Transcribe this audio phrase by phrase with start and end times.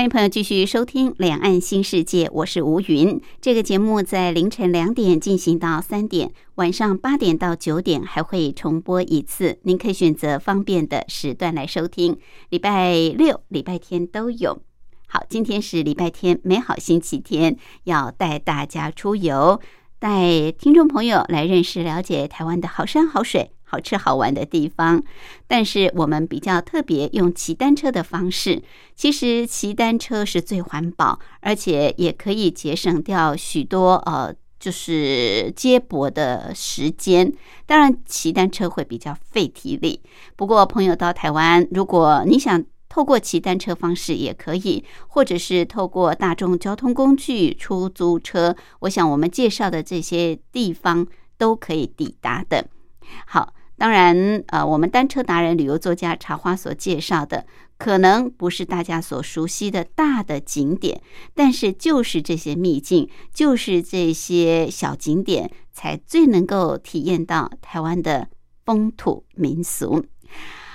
[0.00, 3.20] 欢迎朋友继续收听《两岸新世界》，我是吴云。
[3.38, 12.16] 这个节目在凌晨两点进行到三点，晚上八点到九点还会重播一次，您可以选择方便的时段来收听。
[12.48, 14.62] 礼拜六、礼拜天都有。
[15.06, 19.60] 好，今天是礼拜天，美好星期天，要带大家出游，
[19.98, 23.50] 带听众朋友来认识、了解台湾的好山好水。
[23.70, 25.00] 好吃好玩的地方，
[25.46, 28.60] 但是我们比较特别用骑单车的方式。
[28.96, 37.32] 其实骑单车是最环保，而且也可以节省掉许多呃，就是接驳的时间。
[37.64, 40.02] 当然，骑单车会比较费体力。
[40.34, 51.06] 不过，朋友到台湾，如果你想透过骑单车方式也可以，或者是透过大众交通工具、出租车，我想我们介绍的这些地方
[51.38, 52.66] 都可以抵达的。
[53.26, 53.54] 好。
[53.80, 57.46] 当然，呃，我们单车达人、旅游作家茶花所介绍的，
[57.78, 61.00] 可能不是大家所熟悉的大的景点，
[61.34, 68.28] 但是就是这些秘境，就是这些小景点，才最能够体验到台湾的
[68.66, 70.04] 风土民俗。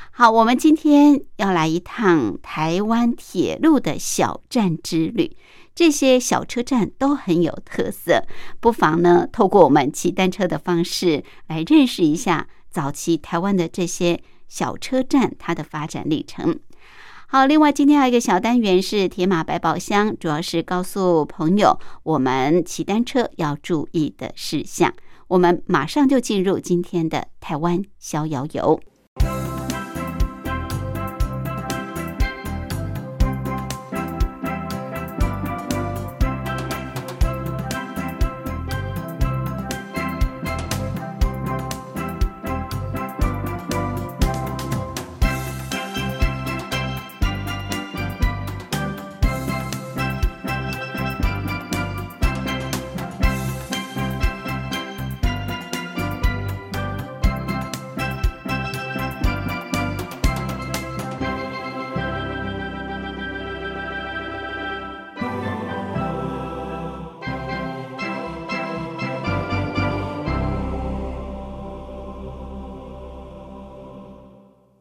[0.09, 5.38] 好，我们今天要来一趟台湾铁路的小站之旅，
[5.76, 8.23] 这些小车站都很有特色，
[8.59, 12.48] 不妨呢，透过我们骑单车的方式来认识一下。
[12.75, 16.59] 早期台湾的这些小车站，它的发展历程。
[17.27, 24.93] 好，另外今天还有一个小单元是铁马百宝箱，主要是告诉朋友我们骑单车要注意的事项。
[25.30, 28.77] 我们马上就进入今天的台湾逍遥游。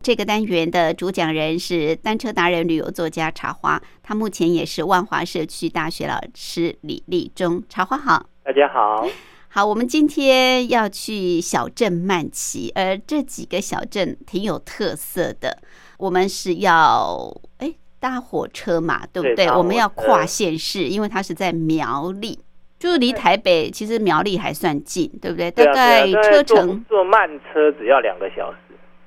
[0.04, 7.62] 这个单元的主讲人是单车达人、旅游作家茶花，他目前也是万华社区大学老师李立忠。
[7.70, 9.08] 茶花好，大家好，
[9.48, 15.56] 好，我们今天要去小镇慢骑，而这几个小镇挺有特色的。
[15.96, 19.46] 我们是要哎搭火车嘛，对不对？
[19.46, 22.38] 我们要跨县市，因为它是在苗栗，
[22.78, 25.50] 就是离台北其实苗栗还算近，对不对？
[25.50, 28.58] 大概车程坐慢车只要两个小时。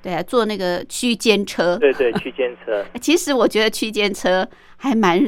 [0.02, 1.76] 对啊，坐那个区间车。
[1.76, 2.84] 对对，区间车。
[3.00, 5.20] 其实我觉得区间车还蛮，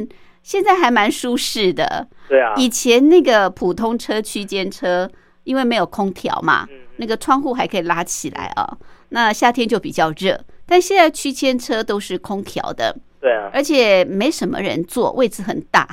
[0.42, 2.06] 现在还蛮舒适的。
[2.28, 2.54] 对啊。
[2.56, 5.10] 以前那个普通车区间车，
[5.44, 6.66] 因为没有空调嘛，
[6.97, 8.78] 那个窗户还可以拉起来啊。
[9.10, 12.97] 那夏天就比较热，但现在区间车都是空调的。
[13.20, 13.50] 对啊。
[13.52, 15.88] 而且没什么人坐，位置很大，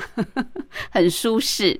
[0.91, 1.79] 很舒适。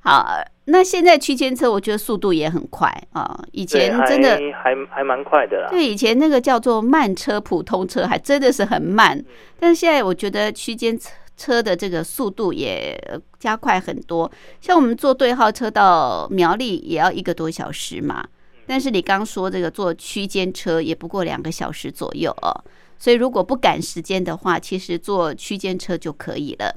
[0.00, 0.26] 好。
[0.66, 3.36] 那现在区间车，我觉得速度也很快啊！
[3.50, 5.68] 以前真的还还蛮快的啦。
[5.70, 9.20] 对，以前那个叫做慢车、普通车，还真的是很慢。
[9.58, 12.96] 但是现在我觉得区间车车的这个速度也
[13.40, 14.30] 加快很多。
[14.60, 18.24] 像我们坐对号车到苗栗也要一个多小时嘛，
[18.64, 22.54] 但是你刚说这个坐区间车也不过两个小时左右哦。
[22.98, 26.72] 所以如果不赶时间的话，其实坐区间车就可以了。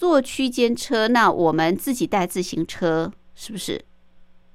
[0.00, 3.84] 哎，坐区间车，那我们自己带自行车是不是？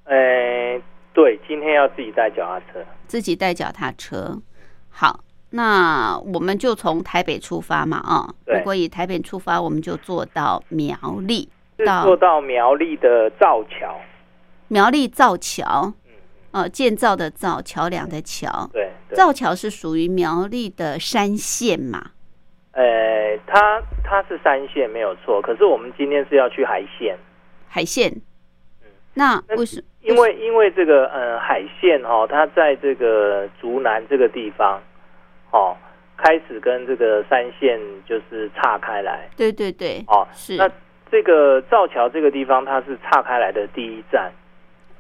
[0.06, 0.82] 哎，
[1.14, 4.42] 对，今天要自己带脚踏车，自己带脚踏车。
[4.90, 10.98] 好，那我们就从台北出发嘛，啊，如果以台北出发，我们就坐到苗
[11.28, 11.48] 栗，
[11.86, 14.00] 到坐到苗栗的造桥，
[14.70, 15.94] 苗栗造桥，
[16.54, 22.12] 嗯，建造的造，桥梁的桥，对，造桥是属于苗栗的山线嘛。
[22.76, 27.18] 呃，它它是三线没有错，可是我们今天是要去海线。
[27.68, 28.12] 海线，
[28.84, 34.82] 嗯，那为什么因为因为这个呃海线哈、它在这个竹南这个地方，
[35.52, 35.76] 哦，
[36.18, 40.28] 开始跟这个三线就是岔开来对对对，哦。
[40.34, 40.70] 是那
[41.10, 44.32] 这个造桥这个地方，它是岔开来的第一站，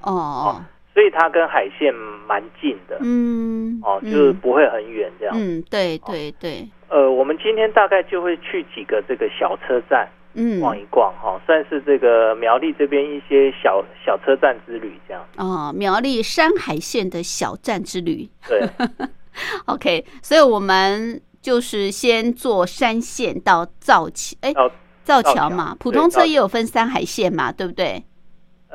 [0.01, 1.93] 哦哦，所以它跟海线
[2.25, 4.09] 蛮近的、嗯，哦，嗯。
[4.09, 5.35] 就是不会很远这样。
[5.37, 15.21] 嗯，对对对，呃，我们今天大概就会去几个这个小车站嗯，逛一逛哈、算是这个苗栗这边一些小小车站之旅这样。
[15.35, 18.29] 哦，苗栗山海线的小站之旅。
[18.47, 18.61] 对，，
[19.67, 24.71] OK，所以我们就是先坐山线到造桥，哎，到
[25.03, 28.01] 造桥嘛，普通车也有分山海线嘛，对不对？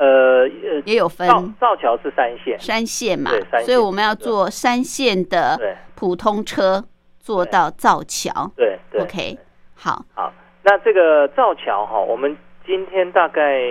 [0.01, 1.27] 呃呃，也有分。
[1.27, 5.59] 造造桥是三线，三线嘛对，所以我们要坐三线的
[5.93, 6.83] 普通车
[7.19, 8.51] 坐到造桥。
[8.55, 9.01] 对对。
[9.01, 9.37] ，OK，
[9.75, 10.33] 好，好，
[10.63, 13.61] 那这个造桥哈，我们今天大概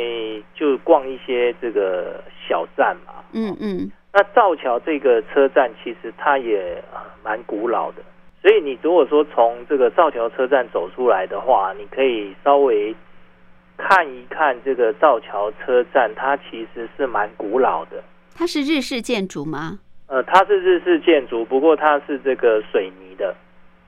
[0.55, 3.15] 就逛一些这个小站嘛。
[3.33, 8.03] 嗯嗯，那造桥这个车站其实它也呃蛮古老的，
[8.41, 12.95] 所以你如果说从这个造桥车站走出来的话，你可以稍微
[13.81, 18.03] 看一看这个造桥车站，它其实是蛮古老的。
[18.35, 19.79] 它是日式建筑吗？
[20.07, 23.35] 呃，它是日式建筑，不过它是这个水泥的，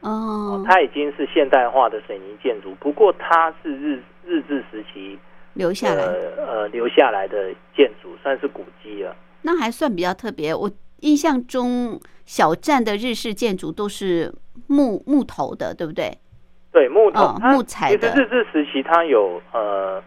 [0.01, 5.19] 哦，它已经是现代化的水泥建筑，不过它是日日治时期
[5.55, 9.15] 留下来，呃呃留下来的建筑，算是古迹了。
[9.43, 10.55] 那还算比较特别。
[10.55, 14.33] 我印象中小站的日式建筑都是
[14.69, 16.19] 木木头的，对不对？
[16.73, 20.03] 对，木头，哦木材的其实日治时期它有呃，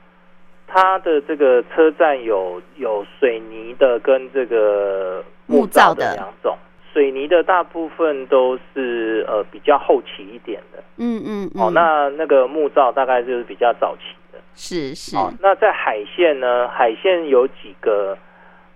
[0.67, 6.57] 它的这个车站有有水泥的跟这个木造的的两种。
[6.91, 14.39] 水泥的大部分都是呃比较后期一点的，嗯嗯嗯，哦，那那个木造大概就是比较早期的。
[14.53, 16.69] 是是，哦，那在海线呢？
[16.69, 18.17] 海线有几个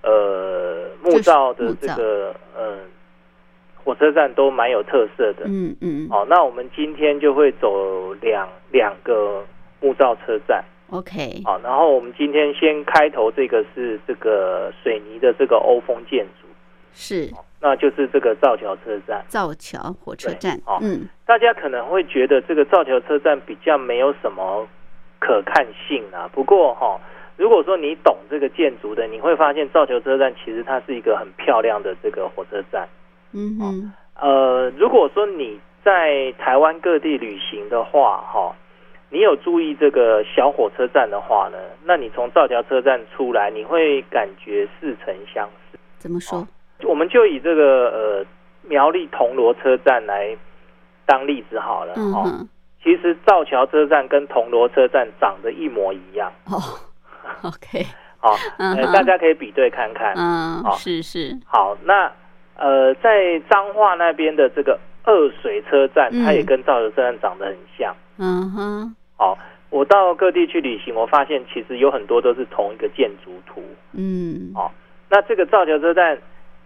[0.04, 2.80] 呃木造的这个呃
[3.90, 5.46] 火车站都蛮有特色的。
[5.48, 9.44] 嗯嗯哦，那我们今天就会走两两个
[9.82, 10.64] 木造车站。
[10.92, 16.46] ，OK，好，然后我们今天先开头这个是这个水泥的这个欧风建筑，
[16.94, 19.26] 是那就是这个造桥车站。
[19.28, 24.68] 造桥火车站对哦，嗯大家可能会觉得这个造桥车站比较没有什么
[25.18, 26.30] 可看性啊。
[26.32, 27.02] 不过哈、
[27.38, 32.88] 如果说你懂这个建筑的，你会发现造桥车站其实它是一个很漂亮的这个火车站。
[33.34, 38.56] 嗯哼，呃，如果说你在台湾各地旅行的话，哈、
[39.10, 45.80] 你有注意这个小火车站的话呢，那你从造桥车站出来，你会感觉似曾相识。
[45.98, 46.48] 怎么说？
[46.84, 48.26] 我们就以这个呃
[48.64, 50.36] 苗栗铜锣车站来
[51.06, 51.94] 当例子好了。
[51.96, 52.48] 哦，
[52.81, 56.31] 其实造桥车站跟铜锣车站长得一模一样。
[56.46, 56.56] 哦，
[57.44, 57.86] OK，
[58.18, 60.14] 好、嗯呃，大家可以比对看看。
[60.16, 62.10] 嗯，好是是，好，那
[62.60, 67.96] 呃，在彰化那边的这个二水车站，嗯它也跟造桥车站长得很像。
[68.18, 69.38] 嗯哼，好，
[69.70, 73.64] 我到各地去旅行，我发现其实有很多都是同一个建筑图。
[73.94, 74.70] 嗯哦
[75.10, 76.20] 那这个造桥车站，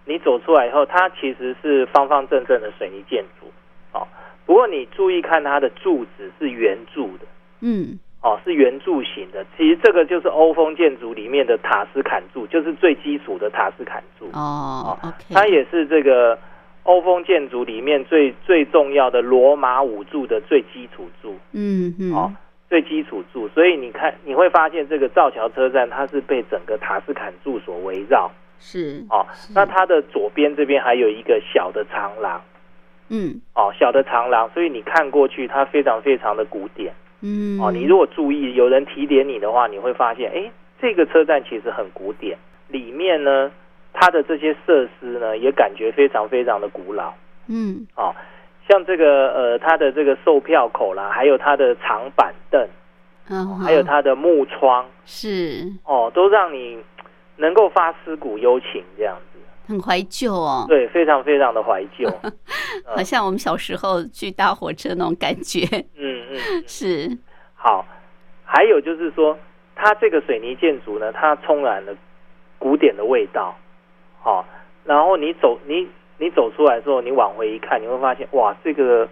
[0.06, 3.46] 你走出来以后，它其实是方方正正的水泥建筑。
[3.94, 4.06] 哦，
[4.46, 7.26] 不过你注意看它的柱子是圆柱的。
[7.62, 9.46] 嗯哦，是圆柱形的。
[9.58, 14.30] 其实这个就是欧风建筑里面的塔斯坎柱，就是最基础的塔斯坎柱。
[14.32, 16.40] 哦，OK，它也是这个
[16.84, 21.38] 欧风建筑里面最最重要的罗马五柱的最基础柱。
[21.52, 22.32] 嗯嗯哦，
[22.70, 23.46] 最基础柱。
[23.50, 28.32] 所以你看，你会发现这个造桥车站它是被整个塔斯坎柱所围绕。
[28.58, 32.42] 是哦，那它的左边这边还有一个小的长廊。
[33.10, 36.94] 嗯哦，小的长廊，所以你看过去，它非常非常的古典。
[37.24, 37.60] 嗯。
[37.60, 42.38] 哦，你如果注意，有人提点你的话，你会发现，哎，这个车站其实很古典，
[42.68, 43.52] 里面呢，
[43.94, 47.14] 它的这些设施呢，也感觉非常非常的古老。
[47.48, 47.88] 嗯。
[47.96, 48.14] 哦，
[48.70, 52.68] 像这个呃，它的这个售票口啦，还有它的长板凳，
[53.30, 55.64] 嗯，还有它的木窗，是。
[55.86, 56.78] 哦，都让你
[57.38, 59.33] 能够发思古幽情这样子。
[59.68, 62.10] 很怀旧哦，对，非常非常的怀旧。
[62.86, 65.66] 好像我们小时候去搭火车那种感觉，
[65.96, 67.18] 嗯嗯，是
[67.56, 67.86] 好。
[68.46, 69.36] 还有就是说，
[69.76, 71.96] 它这个水泥建筑呢，它充满了
[72.60, 73.56] 古典的味道。
[74.22, 74.46] 好、
[74.86, 75.88] 然后你走你
[76.20, 79.10] 你走出来之后，你往回一看，你会发现哇，这个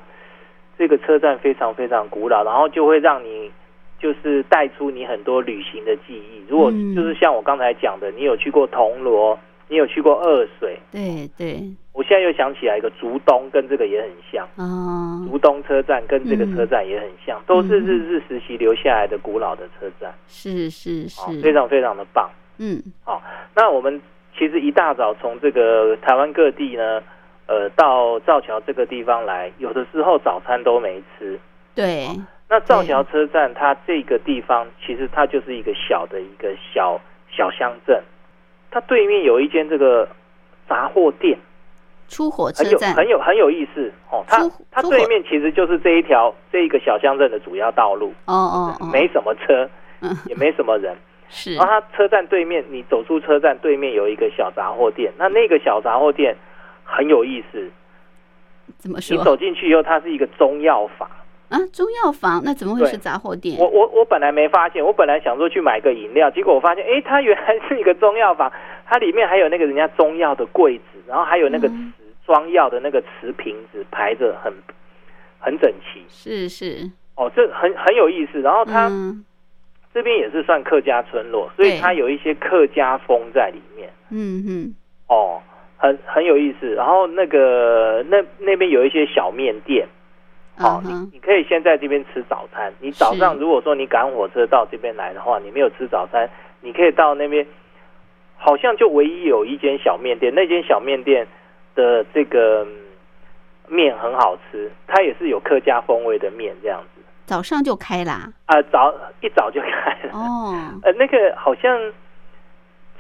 [0.78, 3.52] 这个车站非常非常古老，然后就会让你
[4.00, 6.46] 就是带出你很多旅行的记忆。
[6.48, 9.40] 如果嗯就是像我刚才讲的，你有去过铜锣，
[9.72, 11.64] 你有去过二水，对对。
[11.94, 14.46] 我现在又想起来一个竹东，跟这个也很像。
[14.58, 22.30] 哦，竹东车站跟这个车站也很像，都是日日治时期留下来的古老的车站，是是哦，非，常非常的棒。
[22.58, 23.24] 嗯，好，
[23.56, 24.02] 那我们
[24.38, 27.02] 其实一大早从这个台湾各地呢，
[27.48, 31.40] 呃，到造桥这个地方来，有的时候早餐都没吃。
[31.74, 32.08] 对，
[32.50, 37.00] 那造桥车站它这个地方，其实它就是一个小的一个小
[37.30, 38.02] 小乡镇，
[38.72, 40.08] 它对面有一间这个
[40.68, 41.38] 杂货店，
[42.08, 44.24] 出火车很有站，很有很有意思哦。
[44.28, 50.96] 它它对面其实就是这一条这一个小乡镇的主要道路，哦哦哦，没什么车，嗯也没什么人。
[51.34, 56.36] 是然后它车站对面，你走出车站对面有一个小杂货店，那那个小杂货店
[56.84, 57.70] 很有意思。
[58.78, 61.10] 怎么说你走进去以后，它是一个中药房。
[61.52, 61.60] 啊？
[61.72, 63.60] 中药房那怎么会是杂货店？
[63.60, 68.52] 我我我本来没发现，我本来想说去买个饮料，结果我发现，哎，它原来是一个中药房，
[68.86, 74.52] 它里面还有那个人家中药的柜子，然后还有那个嗯瓷装药的那个瓷瓶子排着很
[75.40, 76.04] 很整齐。
[76.08, 78.40] 是是，哦，这很很有意思。
[78.42, 79.24] 然后它嗯
[79.94, 83.90] 这边也是算客家村落，所以对它有一些客家风在里面。
[84.10, 84.76] 嗯嗯，
[85.08, 85.42] 哦，
[85.78, 86.74] 很很有意思。
[86.76, 89.88] 然后那个那那边有一些小面店，
[90.58, 92.72] 哦，你你可以先在这边吃早餐。
[92.80, 96.30] 你早上如果说你赶火车到这边来的话，你没有吃早餐，
[96.62, 97.46] 你可以到那边，
[98.38, 101.26] 好像就唯一有一间小面店，那间小面店
[101.74, 102.78] 的这个嗯
[103.68, 107.02] 面很好吃，它也是有客家风味的面这样子。
[107.26, 108.30] 早上就开啦。
[108.46, 110.12] 啊、早一早就开了。
[110.12, 110.54] 哦，
[110.84, 111.80] 呃，那个好像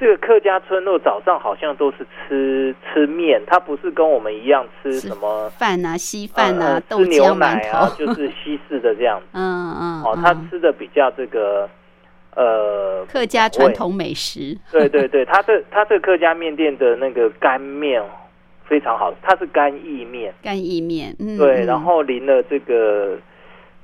[0.01, 9.27] 这个客家村落早上好像都是吃吃面，它不是跟我们一样吃吃什么饭啊，稀饭呃啊，豆吃牛浆、奶啊，馒头， 就是西式的这样子。
[9.38, 11.70] 嗯嗯，哦，嗯他吃的比较这个
[12.36, 14.58] 呃，客家传统美食。
[14.72, 18.01] 对对对，他这他这客家面店的那个干面
[18.65, 23.20] 非常好，它是干意面，干意面，嗯，对，嗯然后淋了这个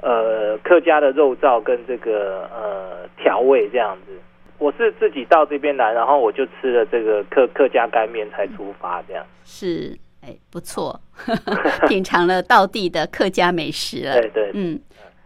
[0.01, 4.13] 呃客家的肉燥跟这个呃调味这样子。
[4.57, 9.25] 我是自己到这边来，然后我就吃了这个客客家干面才出发这样。
[9.43, 10.99] 是哎不错，
[11.87, 14.19] 品尝了道地的客家美食了。
[14.19, 14.79] 对对，嗯，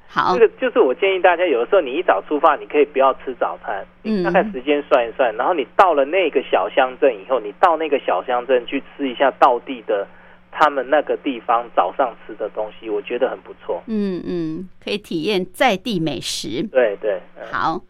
[0.08, 10.06] 好这，个就是我建议大家，有的时候你一早出发，你可以不要吃早餐，嗯你大概时间算一算，然后你到了那个小乡镇以后，你到那个小乡镇去吃一下道地的
[10.52, 13.82] 他们那个地方早上吃的东西，我觉得很不错。
[13.88, 16.62] 嗯嗯，可以体验在地美食。
[16.68, 17.82] 对对，嗯好，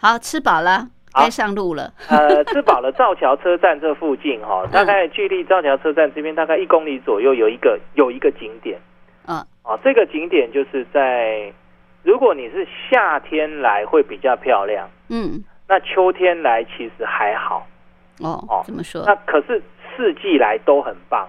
[0.00, 1.92] 好吃饱了，好该上路了。
[2.08, 8.78] 呃，吃饱了造桥车站这附近哈、大概距离造桥车站这边大概一公里左右有一个有一个景点
[9.26, 11.52] 嗯，啊，这个景点就是在
[12.02, 17.66] 如果你是夏天来会比较漂亮，嗯，那秋天来其实还好。
[18.20, 19.02] 哦哦，怎么说？
[19.04, 19.62] 那可是
[19.96, 21.28] 四季来都很棒。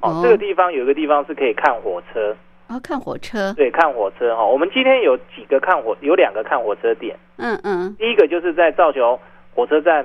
[0.00, 2.34] 哦，哦这个地方有一个地方是可以看火车，
[2.68, 3.52] 哦，看火车。
[3.54, 4.50] 对，看火车哈、哦。
[4.50, 7.16] 我们今天有几个看火，有两个看火车点。
[7.36, 9.18] 嗯嗯，第一个就是在造桥
[9.54, 10.04] 火车站，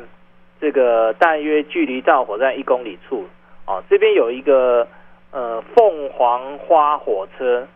[0.59, 3.25] 这个大约距离造火车站一公里处，
[3.65, 4.87] 哦，这边有一个
[5.31, 7.67] 呃凤凰花火车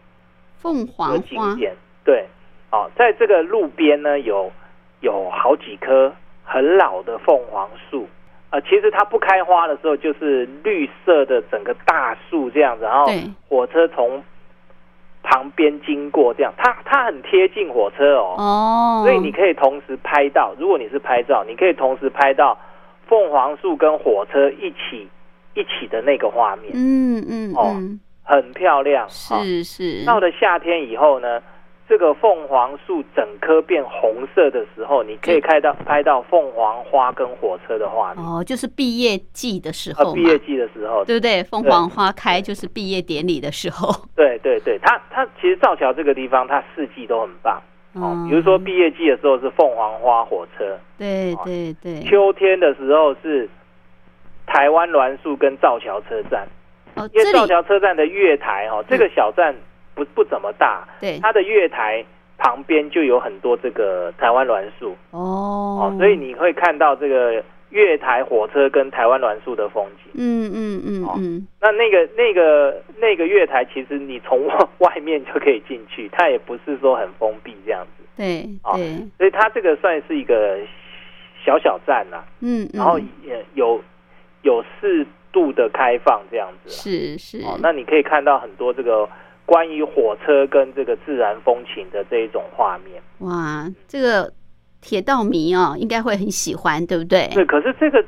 [0.59, 1.55] 凤凰花景。
[1.57, 1.73] 点，
[2.03, 2.27] 对，
[2.71, 4.51] 哦，在这个路边呢有
[5.01, 6.13] 有好几棵
[6.43, 8.07] 很老的凤凰树。
[8.51, 13.11] 呃，其实它不开花的时候，就是绿色的整个大树这样子，然后
[13.49, 14.23] 火车从
[15.25, 22.57] 旁边经过，这样，它它很贴近火车哦，哦，所以你可以同时拍到，如果你是拍照，你可以同时拍到
[23.07, 25.09] 凤凰树跟火车一起
[25.55, 29.05] 一起的那个画面，嗯嗯哦嗯，很漂亮。
[29.05, 29.09] 哦
[29.43, 30.05] 是是。
[30.05, 31.41] 到了夏天以后呢，
[31.87, 38.25] 这个凤凰树整棵变红色的时候，你可以看到拍到凤凰花跟火车的画面。
[38.25, 40.15] 哦，就是毕业季的时呃，候嘛。
[40.15, 41.43] 毕业，季的时候，对不对？
[41.43, 43.93] 凤凰花开就是毕业典礼的时候。
[44.15, 47.61] 对对对，它它其实造桥这个地方，它四季都很棒。
[47.93, 48.29] 哦嗯。
[48.29, 53.47] 比如说毕业季的时候是凤凰花火车，对哦对对，秋天的时候是
[54.47, 56.47] 台湾栾树跟造桥车站，
[56.95, 59.55] 哦，因为造桥车站的月台哦，这个小站
[59.95, 61.17] 不不怎么大，对。
[61.21, 62.05] 它的月台
[62.37, 64.95] 旁边就有很多这个台湾栾树。
[65.11, 65.89] 哦。
[65.89, 70.11] 哦，所以你会看到这个月台火车跟台湾栾树的风景。
[70.17, 74.47] 嗯嗯嗯哦嗯，那那个那个那个月台，其实你从
[74.77, 80.57] 外面就可以进去，它也不是说很封闭这样子，对哦对，所以它这个算是一个
[81.43, 82.97] 小小站呐、嗯，然后
[83.55, 83.81] 有
[84.43, 89.09] 有适度的开放这样子啊、是是，哦，那你可以看到很多这个
[89.45, 93.01] 关于火车跟这个自然风情的这一种画面。
[93.19, 94.33] 哇，这个
[94.81, 97.29] 铁道迷哦，应该会很喜欢，对不对？
[97.33, 98.03] 对，可是这个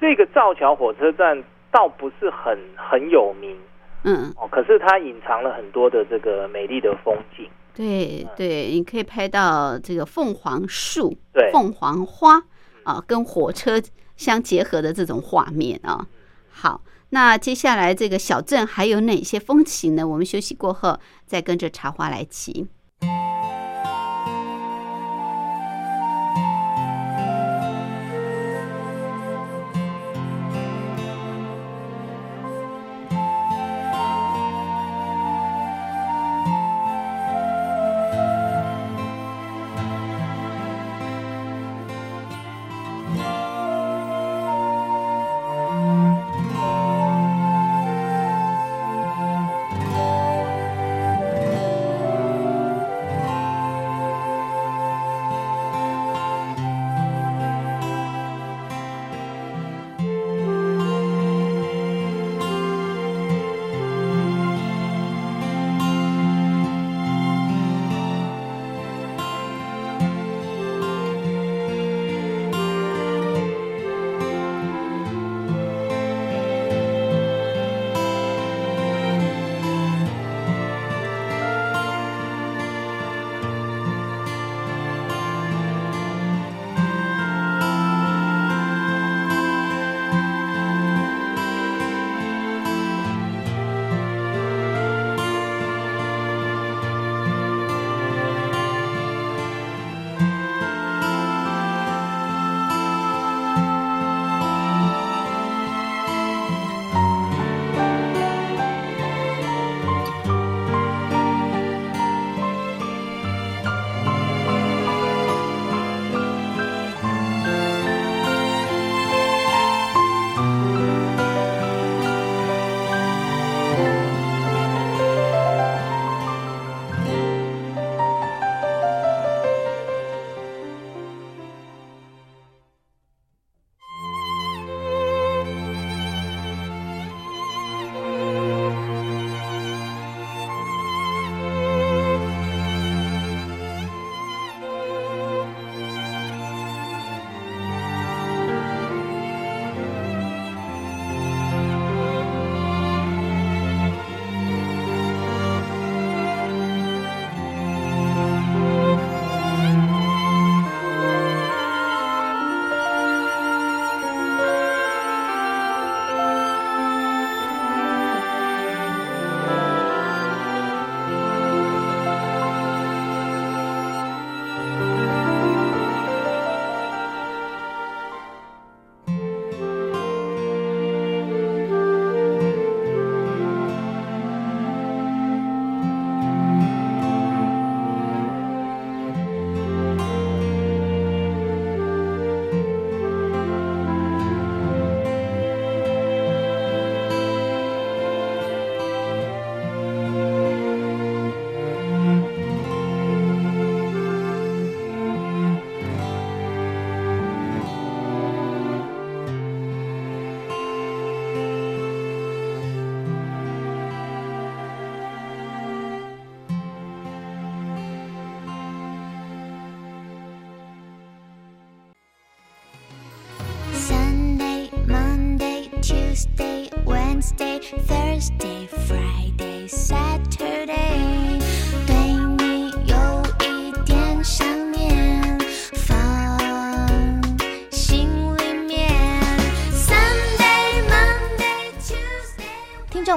[0.00, 3.56] 这个造桥火车站倒不是很很有名
[4.04, 7.48] 嗯，哦，可是它隐藏了很多的这个美丽的风景。
[7.74, 12.42] 对对，你可以拍到这个凤凰树、对凤凰花
[12.84, 13.80] 啊，跟火车
[14.16, 16.06] 相结合的这种画面啊。
[16.50, 20.06] 好，那接下来这个小镇还有哪些风情呢？
[20.06, 22.68] 我们休息过后再跟着茶花来骑。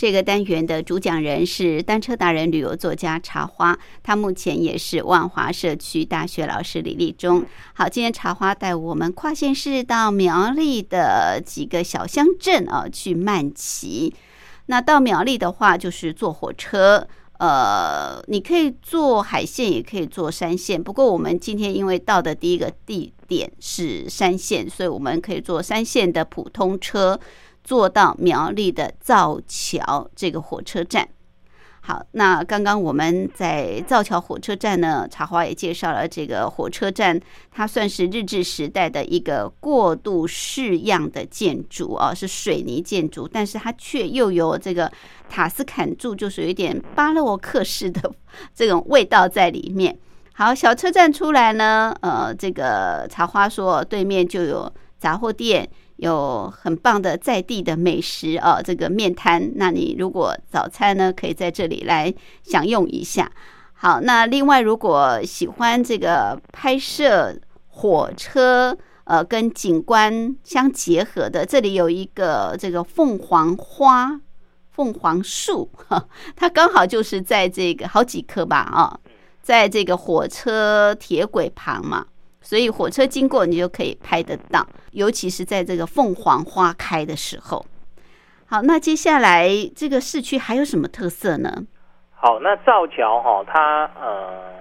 [0.00, 7.44] 这个单元的主讲人是单车达人、旅游作家茶花，他目前也是万华社区大学老师李立忠。
[7.74, 14.14] 好，今天茶花带我们跨县市到苗栗的几个小乡镇啊去慢骑。
[14.68, 17.06] 那到苗栗的话，就是坐火车。
[17.36, 20.82] 呃，你可以坐海线，也可以坐山线。
[20.82, 27.20] 不过我们今天因为到的第一个地点是山线，所以我们可以坐山线的普通车。
[27.70, 31.08] 坐到苗栗的造桥这个火车站。
[31.82, 37.20] 好，那刚刚我们在造桥火车站呢，茶花也介绍了这个火车站，
[37.52, 44.90] 它算是日治时代的一个过渡式样的建筑啊，是水泥建筑，但是它却又有这个
[45.28, 48.12] 塔斯坎柱，就是有一点巴洛克式的
[48.52, 49.96] 这种味道在里面。
[50.32, 59.52] 好，小车站出来呢，呃，这个茶花说对面就有杂货店，有很棒的在地的美食啊，这个面摊。
[59.56, 63.30] 那你如果早餐呢，可以在这里来享用一下。
[63.74, 74.20] 好，那另外如果喜欢这个拍摄火车，呃，跟景观相结合的，这里有一个这个凤凰花、
[74.70, 75.70] 凤凰树，
[76.36, 79.00] 它刚好就是在这个好几棵吧，啊，
[79.42, 82.06] 在这个火车铁轨旁嘛，
[82.40, 87.64] 所以火车经过你就可以拍得到，尤其是在这个凤凰花开的时候。
[88.46, 91.66] 好，那接下来这个市区还有什么特色呢？
[92.12, 94.54] 好，那造桥哈，它呃，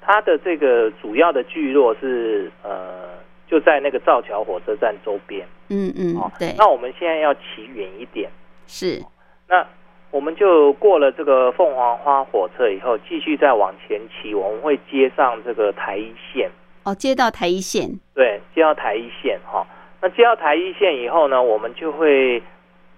[0.00, 3.10] 它的这个主要的聚落是呃，
[3.46, 5.46] 就在那个造桥火车站周边。
[5.68, 8.30] 嗯嗯哦，，对，那我们现在要骑远一点，
[8.66, 9.02] 是
[9.48, 9.66] 那
[10.10, 16.50] 我们就过了这个凤凰花火车以后，继续再往前骑，我们会接上这个台一线，
[16.84, 19.66] 哦，接到台一线，对，接到台一线哈。
[20.02, 22.42] 那接到台一线以后呢，我们就会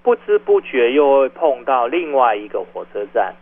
[0.03, 3.33] 不知不觉又会碰到另外一个火车站。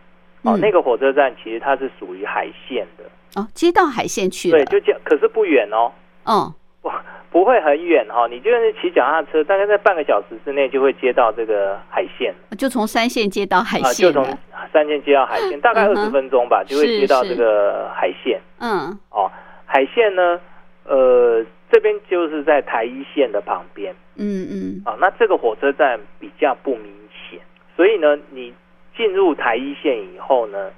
[0.43, 0.59] 哦，嗯。
[0.59, 5.91] 那个火车站其实它是属于海线的，哦，接到海线去了，对，就这，可是不远哦，
[6.25, 6.91] 哦， 不
[7.31, 14.23] 不会很远哈、你就是骑脚踏车，大概在半个小时之内就会接到这个海线就从三线接到海啊，就从，
[14.71, 17.35] 三线接到海线，大概二十分钟吧，就会接到是。
[17.35, 19.29] 这个海线嗯，哦。
[19.75, 20.39] 海线呢，
[20.85, 24.95] 呃，这边就是在台一线的旁边嗯嗯，啊。
[25.01, 27.41] 那这个火车站比较不明显，
[27.75, 28.53] 所以呢，你
[28.95, 30.71] 进入台一线以后呢，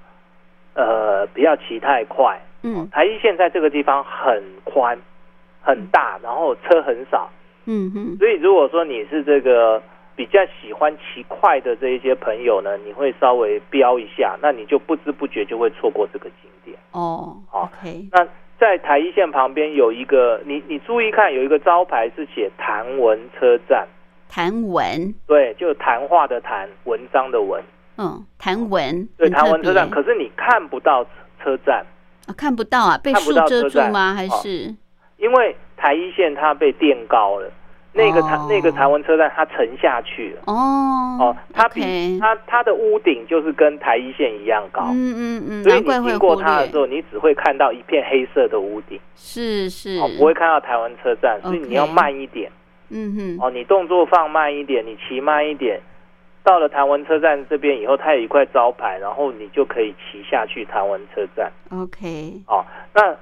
[0.74, 2.42] 呃，不要骑太快。
[2.64, 4.98] 嗯台一线在这个地方很宽、
[5.62, 7.30] 很大，然后车很少，
[7.66, 9.80] 嗯哼，所以如果说你是这个
[10.16, 16.76] 比较喜欢骑快的这一些朋友呢，你会稍微飙一下，那你就不知不觉就会错过这个景点。
[16.94, 18.28] 哦好，OK，那
[18.60, 23.88] 在台一线旁边有一个，你你注意看，有一个招牌是写谭文车站，
[24.28, 27.64] 谭文，对，就谈话的谈，文章的文，
[27.98, 29.90] 嗯，谭文，对，很特谭文车站。
[29.90, 31.06] 可是你看不到
[31.44, 31.86] 车站，
[32.28, 34.14] 啊看不到啊，被树遮住吗？
[34.14, 34.76] 还哦是
[35.18, 37.52] 因为台一线它被垫高了，
[37.94, 40.42] 那个那个台文车站它沉下去了。
[40.46, 52.52] 哦哦，它比它它的屋顶就是跟台一线一样高，嗯嗯嗯，所以你经过它的时，候，你只会看到一片黑色的屋顶，是是，哦，不会看到台湾车站，所以你要慢一点，
[52.90, 55.80] 嗯哼，哦，你动作放慢一点，你骑慢一点。
[56.44, 61.52] 到了台湾车站这边以后，它有一块招牌，然后你就可以骑下去台湾车站。
[61.72, 63.14] OK，哦，那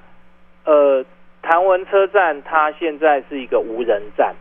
[0.64, 1.04] 呃，
[1.42, 4.32] 台湾车站它现在是一个无人站，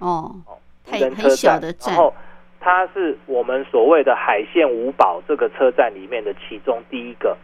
[0.00, 1.94] 哦，哦，太无人车很小站，的站。
[1.94, 2.12] 然后
[2.58, 7.36] 它是我们所谓的海线五宝这个车站里面的其中第一个。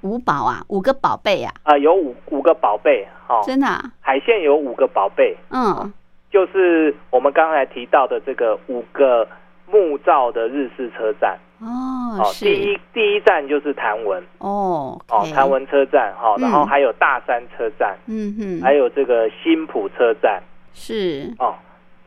[0.00, 5.90] 五宝啊，五个宝贝啊，啊、有五五个宝贝，哦，真的、啊，海线有五个宝贝，嗯，
[6.30, 9.26] 就是我们刚才提到的这个五个
[9.66, 20.42] 木造的日式车站，哦，哦，第一第一站就是谭文，哦，哦谭，文车站，哈、哦，然后嗯还有大山车站，嗯哼，还有这个新浦车站，
[20.74, 21.54] 是，哦，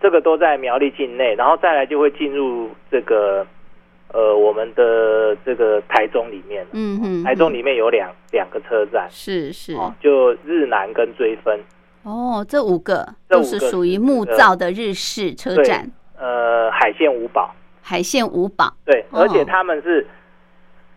[0.01, 3.45] 这个都在苗栗境内，然后再来就会进入这个
[4.13, 6.65] 呃我们的这个台中里面。
[6.71, 6.99] 嗯。
[7.01, 11.59] 嗯哼，台中哼里面有两两个车站，是是，哦，就日南跟追分，
[12.03, 20.05] 哦，这五个都是属于木造的日式车站，呃，海线五宝，海线五宝，对，哦而且他们是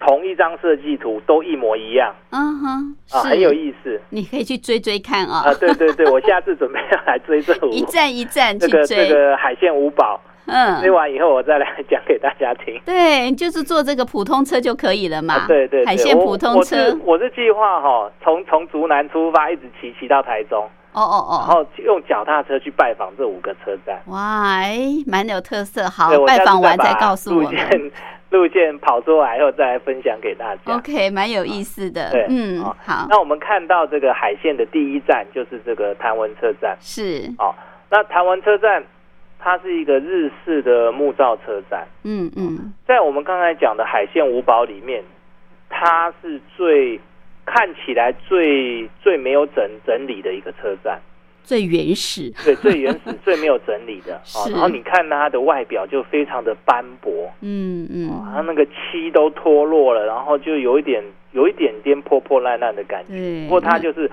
[0.01, 2.15] 同一张设计图，都一模一样。
[2.31, 4.01] 嗯哼，很有意思。
[4.09, 5.55] 你可以去追追看啊，啊！
[5.61, 7.71] 对对对， 我下次准备要来追这五。
[7.71, 10.81] 一站一站这个去追，这个海鲜五宝，嗯。
[10.81, 12.81] 追嗯，完以后我再来讲给大家听。
[12.87, 16.77] 对，就是坐这个普通车就可以了嘛，啊，对对对，海线我普通车。
[16.77, 21.45] 我是，我是计划哈，从从竹南出发，一直骑骑到台中，哦哦哦。
[21.47, 24.01] 然哦，后用脚踏车去拜访这五个车站。
[24.07, 27.93] 哇，哎，蛮有特色，好拜访完再告诉我们。
[28.31, 30.77] 线路线跑出来以后再来分享给大家。
[30.77, 37.55] OK，蛮有意思的对，嗯，好好，那我们看到这个海线的第一站就是这个潭文车站是，哦。
[37.91, 38.85] 那潭文车站
[39.39, 45.03] 它是一个日式的木造车站，嗯嗯，在我们刚才讲的海线五宝里面，
[45.69, 47.01] 它是最
[47.45, 51.01] 看起来最最没有整整理的一个车站。
[51.51, 54.47] 最原始，对，最原始、 最没有整理的哦。
[54.47, 63.43] 是然后你看它的外表就非常的斑驳，嗯嗯，它嗯，那个漆都脱落了，然后就有一点有一点点破破烂烂的感觉。
[63.49, 64.09] 不过它就是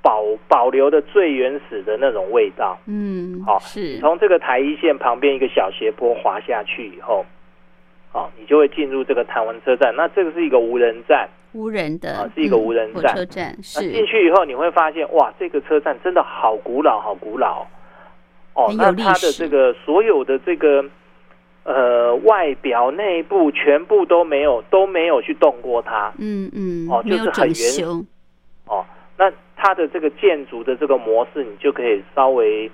[0.00, 2.78] 保保留的最原始的那种味道。
[2.86, 7.26] 嗯，好是，从这个台一线旁边一个小斜坡滑下去以后，
[8.12, 9.92] 好，你就会进入这个台湾车站。
[9.96, 17.66] 那这个是一个无人站，无人的，啊是一个嗯无人站火车站，是进是，去以后你会发现，哇，这个车站真的好古老，好古老。
[18.54, 20.84] 哦，那它的这个所有的这个
[21.64, 26.12] 呃外表、内部全部都没有都没有去动过它。
[26.18, 27.86] 嗯嗯，哦就是很原
[28.66, 28.84] 哦，
[29.18, 32.70] 那它的这个建筑的这个模式，你就可以稍微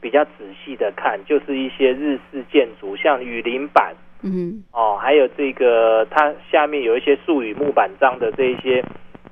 [0.00, 0.30] 比较仔
[0.64, 3.94] 细的看，就是一些日式建筑，像雨林板
[4.24, 8.82] 嗯哦，还有这个它下面有一些树语木板章的这一些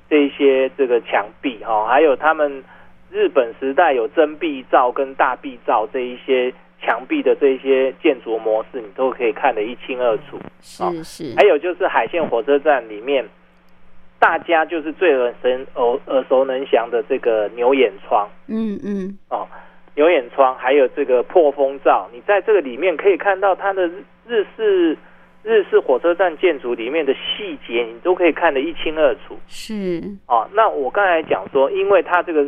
[0.09, 2.62] 这一些这个墙壁哈、哦，还有他们
[3.11, 6.52] 日本时代有真壁造跟大壁造这一些
[6.83, 10.38] 墙壁的这一些建筑模式，你都可以看得一清二楚。
[10.61, 11.35] 是是。
[11.37, 13.24] 还，有就是海线火车站里面，
[14.18, 18.28] 大家就是最耳神耳耳熟能详的这个牛眼窗。
[18.48, 19.16] 嗯嗯。
[19.31, 19.46] 哦，
[19.94, 23.88] 牛眼窗，还有这个破风罩，你在这个里面可以看到它的
[24.26, 24.98] 日日式
[25.42, 30.48] 日式火车站建筑里面的细节，你都可以看得一清二楚是，哦。
[30.52, 32.46] 那我刚才讲说，因为它这个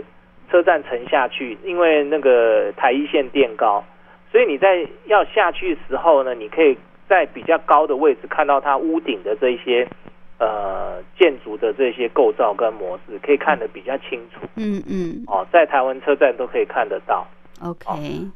[0.51, 3.83] 车站沉下去，因为那个台一线垫高，
[4.31, 9.89] 所以你在要下去的时候呢，你可以在比较高的位置看到它屋顶的这一些
[10.39, 17.27] 呃建筑的这些构造跟模式，可以看得比较清楚嗯嗯哦，在台湾车站都可以看得到。
[17.63, 17.87] ，OK，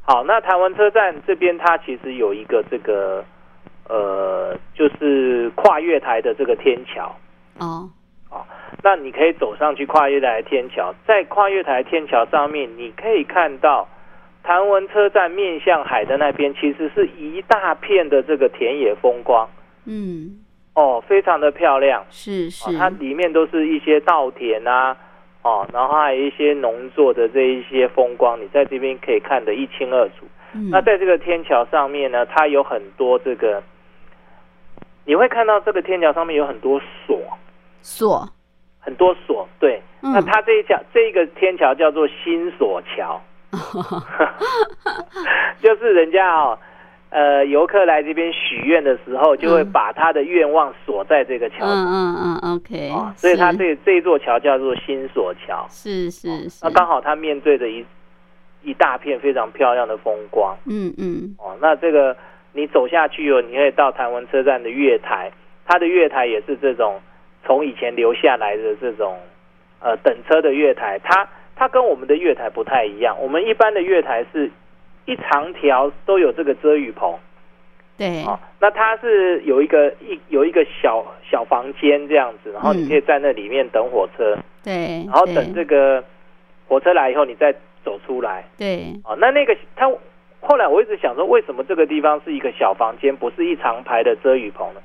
[0.01, 3.23] 好，那台湾车站这边它其实有一个这个
[3.87, 7.15] 呃，就是跨月台的这个天桥。
[7.57, 7.89] 哦，
[8.83, 13.87] 那你可以走上去跨越台天桥，在跨越台天桥上面，你可以看到
[14.43, 19.49] 潭文车站面向海的那边，其实是一大片的这个田野风光。
[19.85, 20.39] 嗯，
[20.75, 22.05] 哦，非常的漂亮。
[22.09, 22.69] 是是。
[22.69, 24.95] 哦，，它里面都是一些稻田啊，
[25.41, 30.25] 哦，然后还有一些农作的这一些风光，你在这边可以看得一清二楚。
[30.53, 30.69] 嗯。
[30.69, 33.63] 那在这个天桥上面呢，它有很多这个，
[35.05, 37.21] 你会看到这个天桥上面有很多锁，
[37.81, 38.27] 锁，
[38.79, 39.81] 很多锁，对。
[40.01, 40.11] 嗯。
[40.11, 43.21] 那它这一条这个天桥叫做新锁桥，
[45.61, 46.59] 就是人家哦，
[47.11, 55.65] 呃，游客来这边许愿的时候，就会嗯把他的愿望锁在这个桥嗯上嗯嗯，OK，啊、所以他这这一座桥叫做新锁桥。
[55.69, 57.83] 是是是，那刚好他面对着一
[58.61, 61.57] 一大片非常漂亮的风光嗯嗯哦。
[61.59, 62.15] 那这个
[62.53, 65.31] 你走下去哦，你可以到台湾车站的月台，
[65.65, 66.99] 它的月台也是这种
[67.43, 69.17] 从以前留下来的这种
[69.79, 73.17] 呃等车的月台，它它跟我们的月台不太一样。
[73.19, 74.51] 我们一般的月台是
[75.09, 77.13] 一长条都有这个遮雨棚。
[77.97, 86.01] 对，哦，那它是有一个一有一个小小房间这样子，然后你可以在那里面等火车，对，然后等对这个
[86.67, 88.45] 火车来以后，你再走出来。
[88.57, 89.91] 对，哦，那那个它
[90.39, 94.79] 后来我一直想说，为什么这个地方是一个小房间，不是一长排的遮雨棚呢？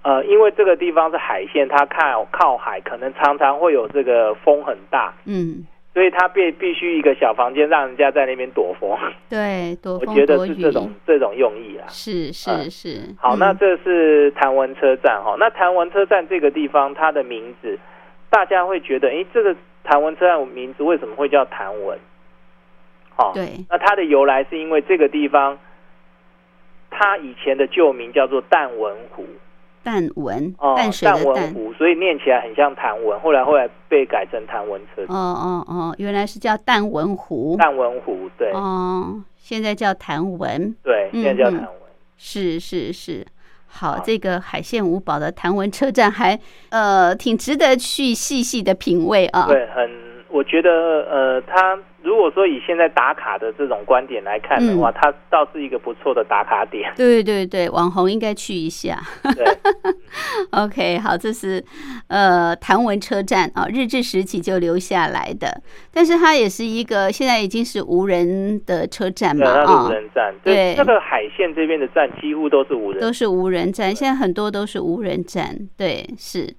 [0.00, 8.98] 呃，因为这个地方是海线，它靠靠海，可能常常会有这个风很大，嗯，所以他必必须一个小房间，让人家在那边躲风。
[9.28, 11.84] 对，多我觉得是这种这种用意啦。
[11.88, 15.36] 是是嗯是，好，嗯那这是谭文车站哈。
[15.38, 17.78] 那谭文车站这个地方，它的名字，
[18.30, 21.98] 大家会觉得，哎，这个谭文车站名字为什么会叫谭文？
[23.14, 25.58] 好，对，那它的由来是因为这个地方，
[26.90, 29.26] 它以前的旧名叫做淡文湖
[29.82, 31.34] 淡文，哦，淡水的淡。
[31.34, 35.02] 文，湖，所以念起来很像谭文，后来后来被改成谭文车。
[35.08, 38.52] 哦，哦哦，原来是叫淡文湖，淡文湖，对。
[38.52, 41.72] 哦，现在叫谭文，对，现在叫谭文。
[42.16, 43.26] 是是是。
[43.66, 44.02] 好，好。
[44.04, 49.46] 这个海线五堡的谭文车站还呃挺值得去细细的品味啊。
[49.48, 49.90] 对，很，
[50.32, 50.70] 我觉得
[51.10, 56.90] 呃，他如果说以现在打卡的这种观点来看的话，嗯它倒是一个不错的打卡点。
[56.96, 58.98] 对对对，网红应该去一下。
[59.36, 59.44] 对，
[60.50, 61.62] OK，好，这是
[62.08, 70.34] 呃谭文车站啊，日治时期就留下来的，但是它也是一个现在已经是无人的车站嘛啊无，人站。
[70.42, 76.52] 对对，这个海线这边的站几乎都是无人都是无人站，现在很多都是无人站，对，是。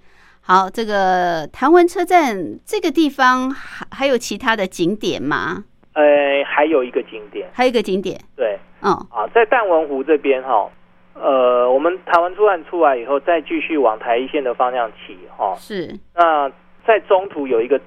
[0.45, 5.63] 好，这个台湾车站这个地方还还有其他的景点吗？
[5.93, 10.69] 呃，还有一个景点，还有一个景点，对哦，啊，在淡文湖这边哈，
[11.13, 15.56] 呃，我们台湾出站出来以后，再继续往台一线的方向骑哈。
[15.56, 16.51] 是，那
[16.86, 17.79] 在中途有一个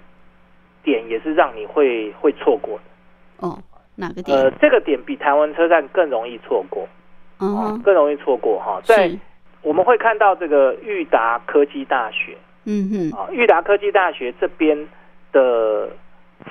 [0.82, 3.46] 点也是让你会会错过的。
[3.46, 3.58] 哦，
[3.96, 4.38] 哪个点？
[4.38, 6.88] 呃，这个点比台湾车站更容易错过，
[7.38, 8.80] 哦更容易错过哈。
[8.82, 9.10] 在，
[9.60, 12.36] 我们会看到这个裕达科技大学
[12.66, 14.76] 嗯哼，啊，裕达科技大学这边
[15.32, 15.88] 的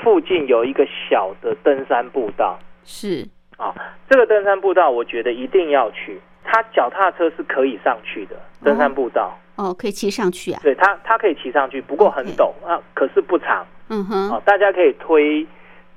[0.01, 3.73] 附近有一个小的登山步道是，啊，
[4.10, 15.45] 这个登山步道我觉得一定要去，它脚踏车是可以上去的，登山步道，哦，可以骑上去啊，对它它可以骑上去，不过很陡啊，可是不长嗯哦哼，，大家可以推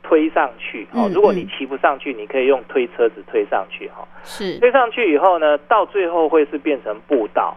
[0.02, 1.12] 推上去哦嗯。
[1.12, 1.48] 如果你嗯。
[1.56, 4.06] 骑不上去，你可以用推车子推上去哈。
[4.24, 7.56] 是，推上去以后呢，到最后会是变成步道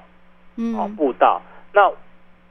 [0.58, 0.76] 嗯。
[0.78, 1.41] 哦，嗯，步道。
[1.74, 1.91] 那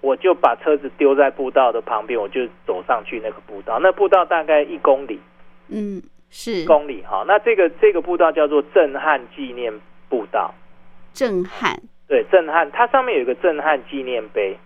[0.01, 3.79] 我就把车子丢在步道的旁边，我就走上去那个步道。
[3.81, 5.21] 那步道大概一公里，
[5.69, 7.25] 嗯，是，公里哈。
[7.27, 9.73] 那这个这个步道叫做震撼纪念
[10.09, 10.55] 步道。
[11.13, 14.57] 震撼，对，震撼，它上面有一个震撼纪念碑，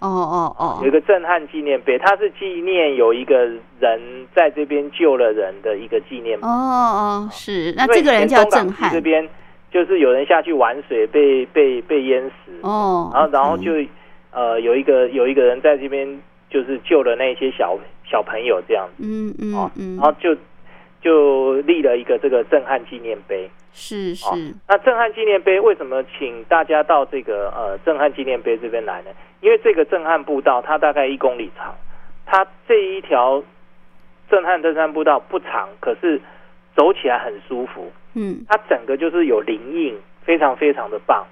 [0.00, 0.80] 哦哦哦。
[0.82, 6.46] 有一，个震撼纪念碑，它是纪念有一个人在这边救了人的一个纪念碑。
[6.46, 8.92] 哦哦，是，那这个人叫震撼。
[8.92, 9.26] 这，边
[9.70, 13.72] 就是有人下去玩水被被被淹死，哦，然后然后就
[14.32, 20.36] 呃有一个有一个人在这边就是救了那些小小朋友这样子嗯嗯哦，嗯然，后就
[21.00, 23.48] 就立了一个这个震撼纪念碑。
[23.74, 29.10] 是哦是，那震撼纪念碑为什么请大家到这个呃震撼纪念碑这边来呢？
[29.40, 31.74] 因为这个震撼步道它大概一公里长，
[32.26, 33.42] 它这一条
[34.30, 36.20] 震撼登山步道不长，可是
[36.76, 37.90] 走起来很舒服。
[38.14, 41.26] 嗯它整个就是有灵印，非常非常的棒。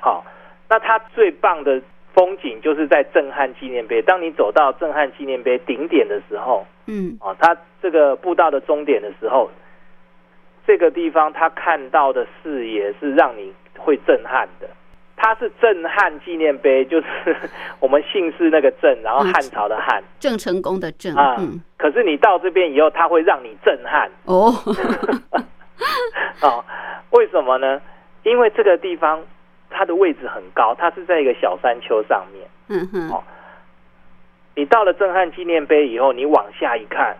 [0.00, 0.24] 好，
[0.68, 1.80] 那它最棒的
[2.14, 4.00] 风景就是在震撼纪念碑。
[4.00, 9.50] 当你走到震撼纪念碑顶点的时候，嗯，啊，它这个步道的终点的时候，
[10.66, 14.68] 这个地方他看到的视野是让你会震撼的。
[15.16, 17.06] 它是震撼纪念碑，就是
[17.80, 21.36] 我们姓氏那个震，然后嗯汉朝的汉郑成功的郑，啊。
[21.38, 24.10] 嗯，可是你到这边以后，它会让你震撼。
[24.24, 24.52] 哦，
[26.42, 26.64] 哦，
[27.10, 27.80] 为什么呢？
[28.24, 29.22] 因为这个地方
[29.74, 32.48] 它的位置很高，它是在一个小山丘上面。
[32.68, 33.22] 嗯哼，哦
[34.56, 37.16] 你到了震撼纪念碑以后，你往下一看，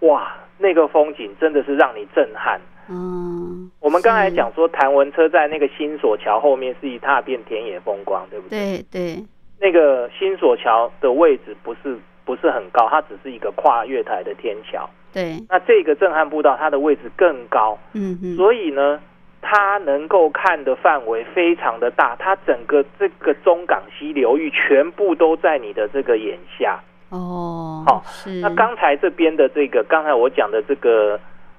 [0.00, 2.60] 哇，那个风景真的是让你震撼。
[2.88, 8.78] 嗯，我们刚才讲说，谭文车在那个新索桥后面是一大片田野风光，对不对？
[8.90, 9.24] 对对，
[9.60, 14.88] 那个新索桥的位置不是不是很高，它只是一个跨月台的天桥。
[15.12, 19.00] 对，那这个震撼步道，它的位置更高，嗯哼，所以呢，
[19.42, 26.78] 它能够看的范围非常的大，它整个这个中港西流域全部都在你的这个眼下。
[27.10, 31.18] 哦，好是，那刚才这边的这个，刚才我讲的这个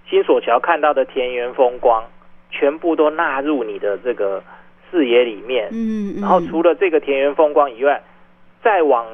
[0.10, 2.04] 新索桥看到的田园风光，
[2.50, 4.42] 全部都纳入你的这个
[4.90, 5.68] 视野里面。
[5.72, 8.02] 嗯，嗯，然后除了这个田园风光以外，
[8.64, 9.06] 再往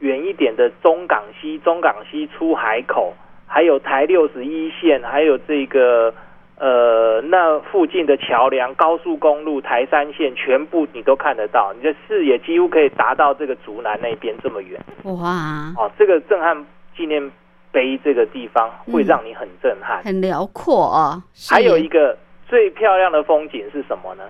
[0.00, 3.14] 远一点的中港西、中港西出海口，
[3.46, 6.12] 还有台六十一线，还有这个
[6.60, 14.78] 呃那附近的桥梁、高速公路、台山线，全部你都看得到，你的视野几乎可以达到这个竹南那边这么远。
[15.04, 17.32] 哇，哦，这个震撼纪念
[17.72, 20.02] 碑这个地方会让你很震撼。
[20.04, 22.14] 很辽阔哦，还有一个
[22.46, 24.24] 最漂亮的风景是什么呢？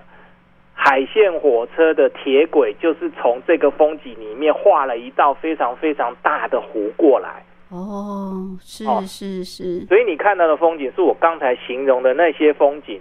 [0.73, 9.01] 海线火车的铁轨就是从这个风景里面画了一道非常非常大的湖过来，哦，是哦。
[9.07, 12.99] 是是，所以你看到的风景是我刚才形容的那些风景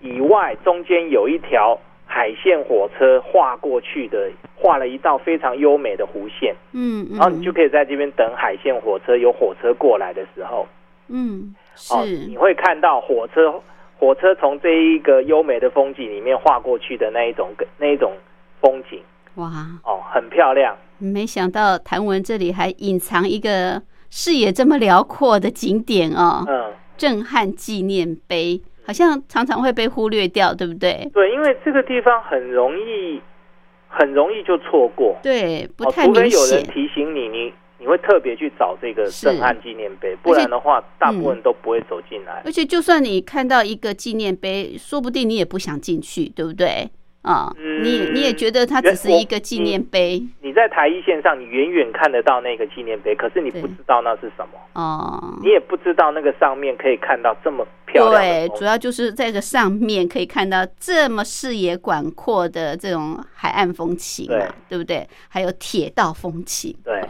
[0.00, 10.66] 以外，中间有一条海线火车画过去的，画了一道非常优美的弧线，嗯嗯，然后你就可以在这边等海线火车有火车过来的时候，
[11.08, 11.54] 嗯，
[11.90, 12.26] 哦，是。
[12.26, 13.60] 你，会看到火车
[13.98, 18.12] 火车从这一个优美的风景里面划过去的那一种那一种
[18.60, 19.00] 风景。
[19.34, 19.46] 哇，
[19.84, 20.76] 哦，很漂亮。
[20.98, 31.08] 没想到谭文这里还隐藏一个视野这么辽阔的景点哦，嗯，震撼纪念碑，好像常常会被忽略掉，对不对？
[31.12, 33.20] 对，因为这个地方很容易
[33.88, 42.42] 很容易就错过，对，不哦，太明除非有人显，提醒你，你你会特别去找这个震撼纪念碑，不然的话，大部嗯分都不会走进来。
[42.44, 46.90] 而且就算你看到一个纪念碑，说不定你也不想进去，对不对？
[47.22, 55.38] 啊、嗯你你也觉得它只是一个纪念碑你在台一线上，你远远看得到那个纪念碑，可是你不知道那是什么，哦。
[55.42, 65.06] 你也不知道那个上面可以看到这么漂亮对，主要就是在这上面可以看到这么视野广阔的这种海岸风情嘛，对不对？
[65.28, 67.02] 还有铁道风情，对。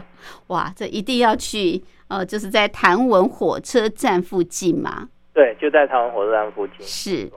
[0.48, 5.08] 哇，这一定要去，呃，就是在潭文火车站附近嘛。
[5.32, 6.74] 对，就在台湾火车站附近。
[6.80, 7.30] 是，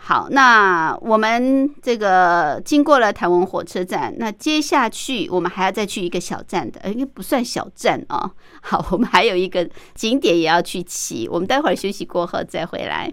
[0.00, 8.30] 好，那我们这个经过了台湾火车站，那接下去我们还要再去一个小站的，呃应该不算小站哦。
[8.62, 13.12] 好，我们还有一个景点也要去骑，我们待会儿休息过后再回来。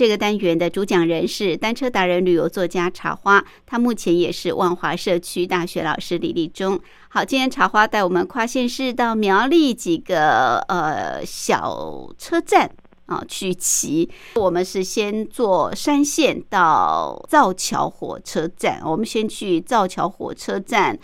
[0.00, 6.80] 这个单元的主讲人是单车达人、旅游作家茶花，他目前也是万华社区大学老师李立忠。
[7.10, 12.70] 好，今天茶花带我们跨县市到苗栗几个呃小车站
[13.04, 14.08] 啊去骑。
[14.36, 20.98] 我们是先坐山线到造桥火车站，我们先去造桥火车站。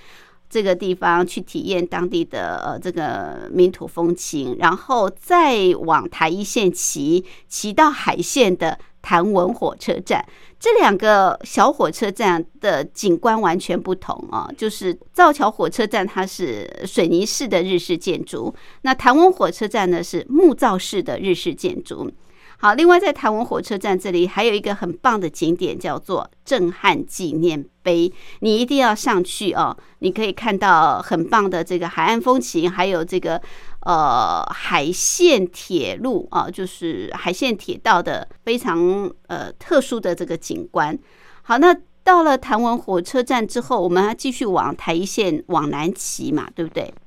[0.49, 10.24] 这个地方去体验当地的呃这个民土风情，然后再往台一线骑，骑到海线的潭文火车站。
[10.59, 22.11] 这两个小火车站的景观完全不同啊，就是造桥火车站它是水泥式的日式建筑，那潭文火车站呢是木造式的日式建筑。
[22.59, 29.76] 好，另外在台湾火车站这里还有一个很棒的景点，叫做震撼纪念碑，你一定要上去哦。
[29.98, 33.40] 你可以看到很棒的这个海岸风情，还有这个
[33.80, 40.98] 呃海线铁路啊，就是海线铁道的非常呃特殊的这个景观。
[41.42, 46.84] 好，那到了台湾火车站之后，我们还继续往台一线往南骑嘛，对不对？
[46.84, 47.02] 嗯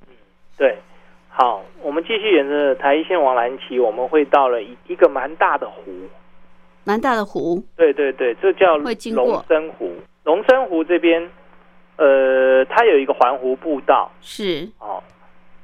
[0.57, 0.77] 对，
[1.41, 5.89] 好，我们继续沿着台一线往南骑，我们会到了一一个蛮大的湖。
[6.83, 8.93] 蛮大的湖，对对对，这叫龙
[9.47, 9.89] 生湖。
[10.25, 11.31] 龙生湖这边，
[11.95, 15.01] 呃，它有一个环湖步道是哦，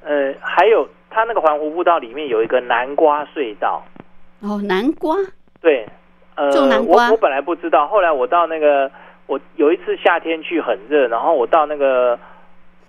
[0.01, 3.84] 呃，还有它那个环湖步道里面有一个南瓜隧道。
[4.39, 5.17] 哦，南瓜
[5.59, 5.86] 对，
[6.36, 8.89] 呃，种南瓜我我本来不知道，后来我到那个，
[9.28, 12.17] 我有一次夏天去很热，然后我到那个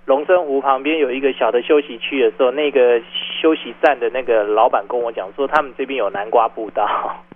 [0.07, 3.01] 龙生湖旁边有一个小的休息区的时候，那个
[3.43, 6.87] 休息站的那个老板跟我讲说，他们这边有南瓜步道。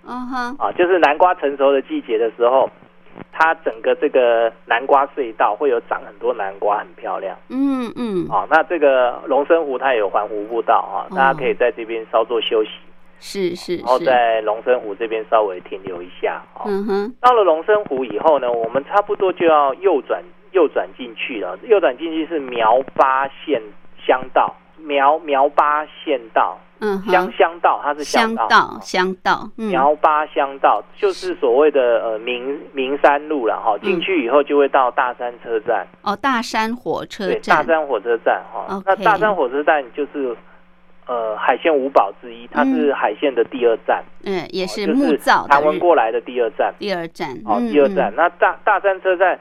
[0.07, 2.69] 嗯哼，啊，就是南瓜成熟的季节的时候，
[3.33, 7.37] 它整个这个南瓜隧道会有长很多南瓜，很漂亮。
[7.49, 8.47] 嗯嗯，啊。
[8.49, 11.15] 那这个龙生湖它也有环湖步道啊，哦。
[11.15, 12.71] 大家可以在这边稍作休息，
[13.19, 16.63] 是是然后，在龙生湖这边稍微停留一下啊。
[16.65, 21.57] 嗯哼，到了龙生湖以后呢，我们差不多就要右转右转进去了。
[21.63, 23.61] 右转进去是苗八县
[24.05, 33.77] 乡道，苗苗八县道，嗯乡哼，乡道，它是乡道，道乡道，嗯，苗八乡道就是所谓的呃明明山路了哈。
[33.83, 38.81] 进去以后就会到大山车站，哦，大山火车对，大，山火车站哈。
[38.85, 40.35] 那大山火车站就是
[41.05, 46.73] 呃海线五宝之一，它是海线的第二站，嗯，也是木造台湾日过来的第二站。
[46.79, 49.39] 第二站，哦，嗯第二站。，那大大山车站，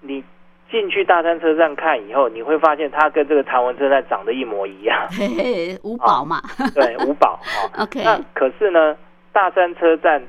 [0.00, 0.22] 你
[0.70, 4.98] 进去大山车站看以后，你会发现它跟这个台湾车站长得一模一样。
[5.10, 6.40] 嘿嘿，五宝嘛。
[6.74, 7.82] 对， 五宝哦。
[7.82, 8.96] ，OK，那可是呢，
[9.32, 10.22] 大山车站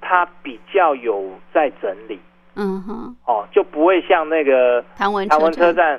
[0.00, 2.18] 它比较有在整理。
[2.54, 5.98] 嗯哼，哦，就不会像那个台湾台湾车站，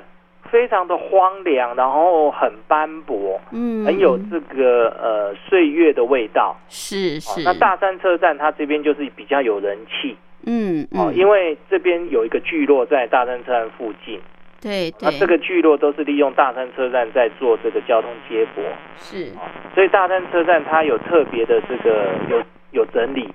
[0.50, 6.50] 非常的荒凉，然后很斑驳，嗯，很有这个呃岁月的味道。
[6.50, 10.16] 哦是是，，那大山车站它这边就是比较有人气
[10.46, 14.20] 嗯哦，嗯，因为这边有一个聚落在大山车站附近。
[14.60, 18.64] 对对，那这个聚落都是利用大山车站在做这个交通接驳，
[18.96, 19.30] 是。
[19.74, 23.28] 所以大山车站它有特别的这个有有整理，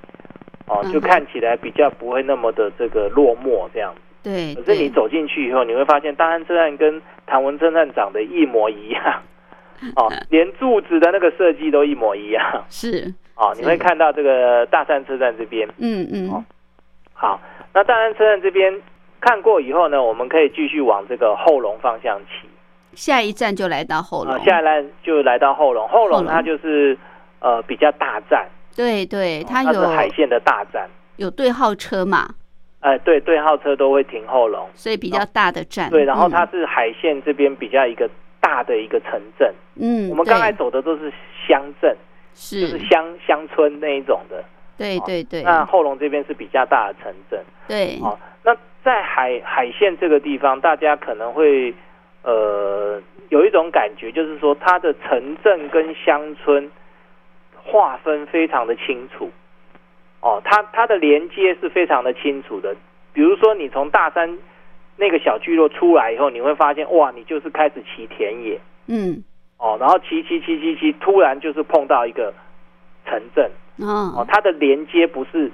[0.67, 0.91] 哦，嗯。
[0.91, 3.93] 就看起来比较不会那么的这个落寞这样。
[4.23, 9.21] 对，可是你走进去以后，你会发现大山车站跟唐文车站长得一模一样，
[9.95, 15.67] 哦，连柱子的那个设计都一模一样，是，哦，你会看到这个大山车站这边。
[15.77, 16.29] 嗯嗯。
[16.31, 16.43] 哦，
[17.19, 17.37] 好，
[17.73, 18.73] 那大安车站这边
[19.19, 22.47] 看过以后呢，我们可以继续往这个后龙方向骑。
[22.93, 26.23] 下一站就来到后啊，龙，下一站就来到后龙，后后龙。
[26.23, 26.97] 龙它就是
[27.39, 32.29] 呃比较大站，对对，它有海线的大站，有对号车嘛，
[32.79, 38.09] 呃对，对号车都会停后龙，所以比较大的站，对，然后它嗯是海线这边比较一个
[38.39, 41.11] 大的一个城镇，嗯，我们刚才走的都是
[41.45, 41.93] 乡镇，
[42.33, 42.61] 是。
[42.61, 44.43] 就是是，乡乡村那一种的，哦
[44.79, 51.73] 对对对，那后龙这边是比较大的城镇，对，哦，那在海海线这个地方，大家可能会
[52.23, 56.71] 呃有一种感觉，就是说它的城镇跟乡村
[57.53, 59.29] 划分非常的清楚。
[60.21, 62.75] 哦，它它的连接是非常的清楚的。
[63.11, 64.37] 比如说，你从大山
[64.95, 69.23] 那个小聚落出来以后，你会发现，哇，你就是开始骑田野嗯，
[69.57, 72.33] 哦，然后骑骑骑骑骑，突然就是碰到一个
[73.05, 73.51] 城镇。
[73.81, 75.51] 哦哦，，它的连接不是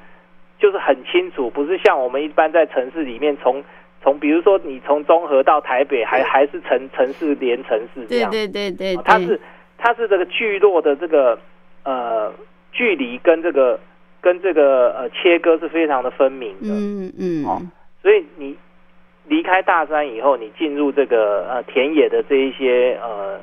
[0.60, 3.64] 就是很清楚，不是像我们一般在城市里面从
[4.02, 9.40] 从比如说你从中和到台北，还还是城城市连城市这样，对对对对哦，它是
[9.78, 11.38] 它是这个聚落的这个
[11.84, 12.32] 呃
[12.72, 13.80] 距离跟这个
[14.22, 17.62] 跟这个呃切割是非常的分明的，嗯嗯，哦
[18.02, 18.56] 所以你
[19.28, 23.40] 离开大山以后，你进入这个呃田野的这一些呃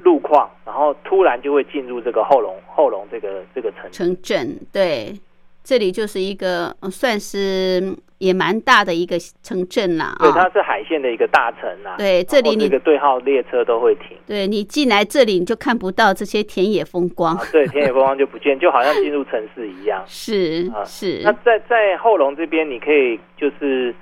[0.00, 3.90] 路况，然后突然就会进入这个后龙后龙这个这个城。
[3.90, 5.14] 城镇，对，
[5.62, 10.32] 这里就是一个呃算是嗯也蛮大的一个城镇啦对，啊。
[10.36, 11.96] 它是海线的一个大城啊。
[11.96, 14.16] 对这里你然后这个对号列车都会停。
[14.26, 20.02] 对你进来这里，你就看不到这些田野风光啊，，对，田野风光就不见， 就好像进入城市一样。
[20.06, 23.94] 是啊是那，在在后龙这边，你可以就是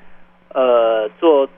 [0.53, 1.49] 呃做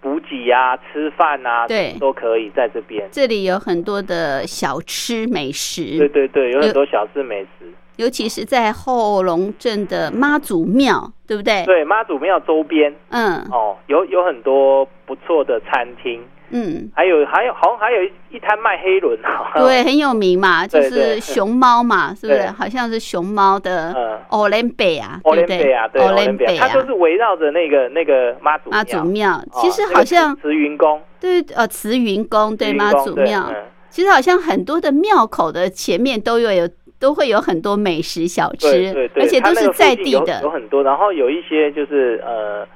[0.00, 3.08] 补给啊、吃饭啊，对都可以在这边。
[3.10, 7.72] 这里有很多的小吃美食对食，对对，有很多小吃美食。
[7.98, 11.64] 尤其是在后龙镇的妈祖庙，对不对？
[11.64, 13.44] 对，妈祖庙周边嗯。
[13.50, 19.18] 哦，有有很多不错的餐厅，嗯，还有还有好像还有一一摊卖黑轮，
[19.56, 22.46] 对，很有名嘛，就是熊猫嘛，是不是？
[22.56, 24.18] 好像是熊猫的嗯。
[24.28, 25.58] 奥林北啊，奥对不对？
[25.92, 26.74] 对，奥林匹亚，它啊。
[26.74, 33.56] 就是围绕着那个那个妈祖妈祖庙，其实好像慈慈云宫，对呃慈云宫对妈祖庙，嗯。
[33.90, 36.68] 其实好像很多的庙口的前面都有有
[36.98, 42.66] 都会有很多美食小吃对，对，而且都是在近有有地的，很多，然后有一些就是呃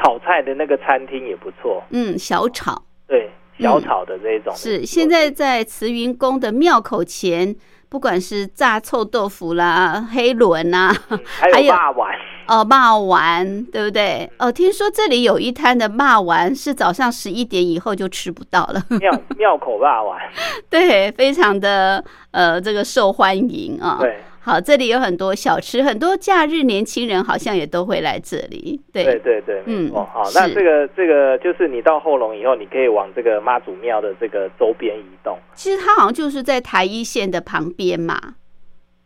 [0.00, 2.82] 炒菜的那个餐厅也不错，嗯，小炒。
[3.06, 7.56] 对，小炒的这种、是现在在慈云宫的庙口前，
[7.88, 12.14] 不管是炸臭豆腐啦、黑轮呐、嗯还有霸丸，
[12.46, 14.30] 哦，霸丸，对不对？
[14.38, 20.18] 哦，听说这里有一摊的霸丸是早上十一点以后就吃不到了，庙庙口霸丸，
[20.68, 23.96] 对，非常的呃这个受欢迎啊。
[24.00, 24.18] 对
[24.48, 28.80] 好，这里有很多小吃，很多假日年轻人好像也都会来这里。
[28.90, 30.08] 对，对对对，嗯没错。
[30.10, 35.36] 好，那这个这个就是你到后龙以后，你可以往这个妈祖庙的这个周边移动。
[35.52, 38.18] 其实它好像就是在台一线的旁边嘛，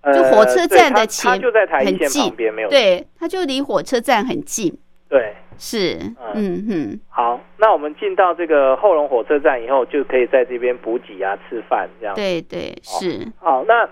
[0.02, 4.72] 呃就火车站的前它就在台一线旁边，没有对，它就离火车站很近。
[5.08, 5.34] 对。
[5.58, 5.96] 是，
[6.34, 12.14] 嗯嗯，好，那我们进到这个后龙火车站以后，就可以在这边补给啊、吃饭这样。
[12.16, 13.88] 对对是，好，那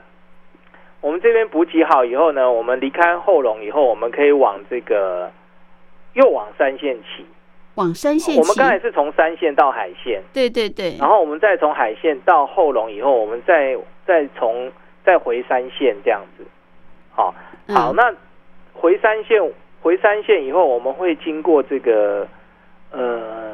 [1.00, 5.30] 我们这边补给好以后呢，我们离开后龙以后，我们可以往这个
[6.12, 7.24] 又往三线起。
[7.76, 14.70] 往三线我们刚才是从三线到海线，对对对，然后我们再从海线到后龙以后，我们再再从
[15.04, 16.44] 再回三线这样子。
[17.14, 17.32] 好，
[17.68, 18.14] 好，嗯那
[18.74, 19.40] 回三线
[19.80, 22.26] 回三线以后，我们会经过这个
[22.90, 23.49] 呃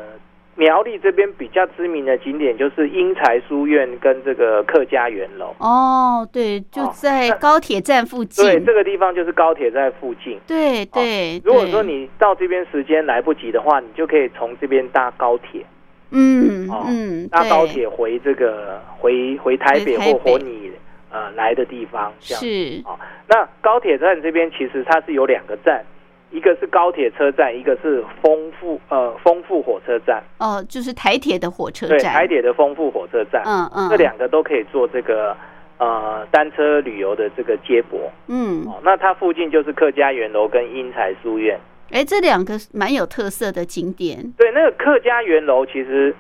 [0.56, 5.54] 苗栗这边比较知名的景点，就是英才书院跟这个客家园楼。
[5.58, 8.44] 哦，对，就哦在高铁站附近。
[8.44, 10.40] 对，这个地方就是高铁站附近。
[10.46, 15.64] 对对，如果说你到这边时间来不及的话，你就可以从这边搭高铁，
[16.10, 20.72] 嗯哦嗯，搭高铁回这个回回台北回台北或回你
[21.10, 22.10] 呃来的地方。
[22.18, 22.98] 这样是哦，
[23.28, 25.84] 那高铁站这边其实它是有两个站，
[26.30, 30.22] 一个是高铁车站，一个是丰富呃丰富火车站。
[30.38, 32.12] 哦，就是台铁的火车对，站。
[32.12, 35.36] 台铁的丰富火车站，嗯嗯，这两个都可以做这个
[35.78, 38.10] 呃单车旅游的这个接驳。
[38.26, 41.58] 嗯，哦，那它附近就是客家园楼跟英才书院。
[41.92, 44.18] 哎，这两个蛮有特色的景点。
[44.36, 46.14] 对，那个客家园楼其实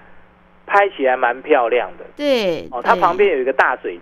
[0.66, 2.04] 拍起来蛮漂亮的。
[2.16, 4.00] 对，哦，它旁边有一个大水池。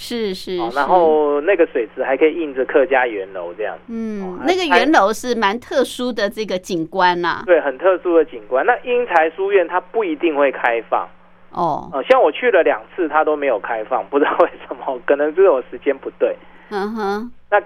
[0.00, 3.76] 是是哦，然后那个水池还可以印着客家圆楼这样。
[3.88, 7.42] 嗯哦，那个还圆楼是蛮特殊的这个景观呐。
[7.44, 8.64] 对，很特殊的景观。
[8.64, 11.08] 那英才书院它不一定会开放。
[11.50, 16.36] 哦，哦，像我去了两次，它都没有开放，不知道为什么，可能是我时间不对。
[16.70, 17.60] 嗯哼，那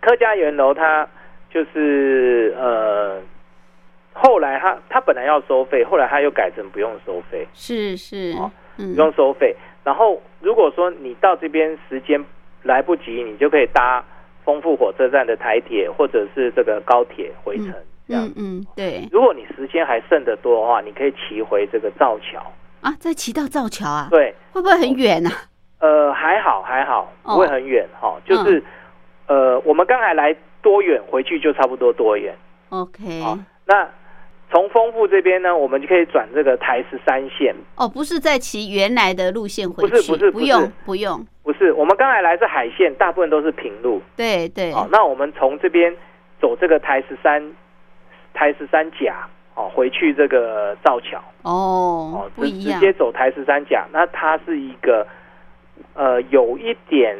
[0.00, 1.08] 客家园楼它
[1.52, 3.20] 就是呃，
[4.12, 9.56] 后来它它本来要收费，后来它又改成不用收费，是是哦，嗯不用收费。
[9.84, 12.24] 然后如果说你到这边时间
[12.62, 14.02] 来不及，你就可以搭
[14.44, 17.72] 丰富火车站的台铁或者是这个高铁回程。
[18.06, 22.42] 这样嗯，嗯，对如果你时间还剩得多的话，你可以骑回这个造桥。
[22.80, 25.30] 啊，再骑到造桥啊，对，会不会很远啊？
[25.78, 28.62] 呃，还好还好，哦不会很远哈、就是、
[29.26, 32.34] 呃，我们刚才来多远，回去就差不多多远。
[32.68, 33.88] OK，好那
[34.54, 37.52] 从丰富这边呢，我们就可以转这个台十三线。
[37.74, 44.00] 哦，不是在骑原来的路线回去，不是不是不用不用，不是，我们刚才来是海线，大部分都是平路。
[44.14, 45.92] 对对，哦，那我们从这边
[46.40, 47.42] 走这个台十三
[48.32, 49.26] 台十三甲
[49.56, 51.18] 哦，回去这个造桥。
[51.42, 52.78] 哦哦，不一样。
[52.78, 55.04] 直，接走台十三甲，那它是一个
[55.94, 57.18] 呃有一点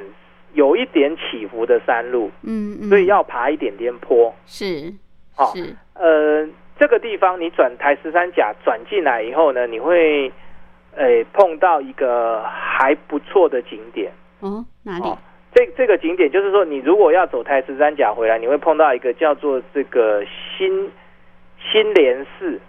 [0.52, 4.32] 有一点起伏的山路，嗯嗯，所以要爬一点点坡。
[4.46, 4.94] 是
[5.36, 6.48] 哦是，呃，
[6.78, 10.32] 这个地方你转台十三甲转进来以后呢，你会
[10.96, 14.12] 诶、碰到一个还不错的景点。
[14.40, 15.18] 哦，哪里哦？
[15.52, 20.90] 这这个景点就是说，你如果要走台十三甲回来，你会碰到一个叫做这个新
[21.58, 22.60] 新莲寺，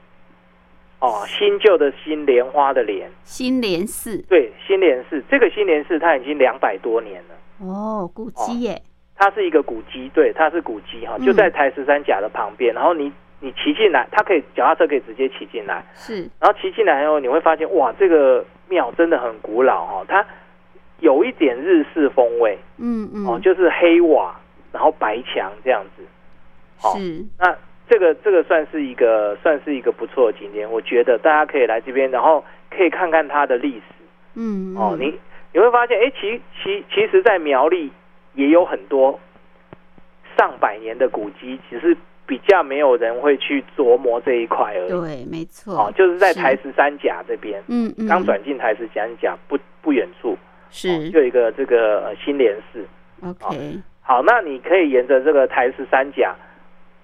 [0.99, 5.23] 哦，新旧的新，莲花的莲，新莲寺，对，新莲寺。
[5.29, 8.81] 这个新莲寺它已经两百多年了，哦，古迹耶，
[9.15, 12.73] 它是一个古迹，对，它是古迹哈，嗯就在台十三甲的旁边。
[12.73, 20.25] 然后你你骑进来，它可以脚踏车可以直接骑进来，是，然后骑进来以后，你会发现哇，这个庙真的很古老哦、它
[20.99, 22.57] 有一点日式风味。
[22.77, 24.39] 嗯嗯，哦，就是黑瓦，
[24.71, 26.03] 然后白墙这样子。
[26.77, 27.55] 好是，那
[27.87, 33.83] 这个这个算是一个算是一个不错的景点，我觉得大家可以来这边，然后可以看看它的历史。
[34.35, 34.91] 嗯哦。
[34.93, 35.19] 嗯你
[35.53, 37.91] 你会发现，哎，其其其实，在苗栗
[38.33, 39.17] 也有很多
[40.37, 41.95] 上百年的古迹，只是
[42.27, 44.89] 比较没有人会去琢磨这一块而已。
[44.89, 50.37] 对，没错，哦，就是在台十三甲这边，嗯嗯，刚转进台十三甲不不远处，哦
[50.69, 52.85] 是就有一个这个呃新联寺。
[53.23, 56.35] OK，好，那你可以沿着这个台十三甲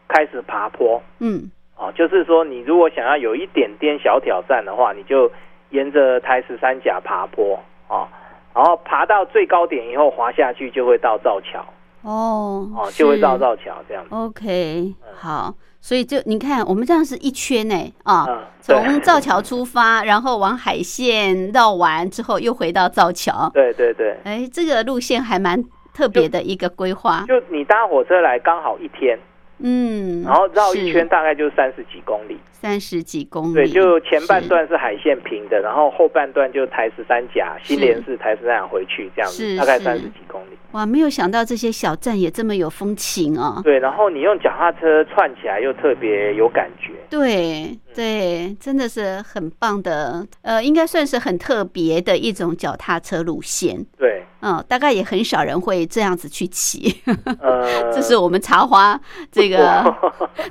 [0.07, 1.01] 开始爬坡。
[1.19, 1.49] 嗯。
[1.78, 5.32] 哦，就是说你如果想要有一点点小挑战的话，你就
[5.72, 7.59] 沿着台十三甲爬坡。
[7.88, 8.07] 哦，
[8.53, 11.65] 然后爬到最高点以后滑下去就会到造桥
[12.04, 14.10] 哦哦，就会是到造桥这样子。
[14.16, 23.49] OK，好，所以就你看，我们这样是一圈呢啊，从造桥出发，然后往海线绕完之后，又回到造桥。
[23.54, 27.26] 对对对，哎，这个路线还蛮特别的一个规划。
[27.28, 29.20] 就你搭火车来刚好一天，
[29.60, 32.39] 嗯，然后绕一圈大概就三十几公里。
[32.62, 33.53] 三十几公里。
[33.55, 40.57] 对，就前半段是海线平的，然后后半段就台十三甲、新联是、台十三甲回去这样子，大概三十几公里。
[40.74, 43.59] 哇，没有想到这些小站也这么有风情哦。
[43.64, 46.93] 对，然后你用脚踏车串起来又特别有感觉。
[47.09, 53.86] 对对，真的是很棒的，呃，应该算是很特别的一种脚踏车路线。
[53.97, 57.01] 对，嗯，大概也很少人会这样子去骑，
[57.41, 58.97] 呃， 这是我们茶花
[59.30, 59.93] 这个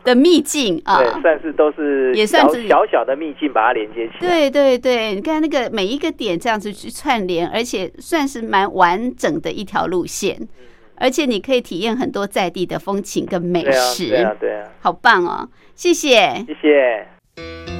[0.04, 0.98] 的秘境啊。
[0.98, 4.18] 对，算是都是小也算是小小的秘境，把它连接起来。
[4.20, 10.36] 对对对，你看那个每一个点这样子去串联，而且算是蛮完整的一条路线，
[10.96, 15.48] 而且你可以体验很多在地的风情跟美对啊，食，对啊，对啊，好棒哦！
[15.74, 16.44] 谢谢。
[16.46, 17.79] 谢谢。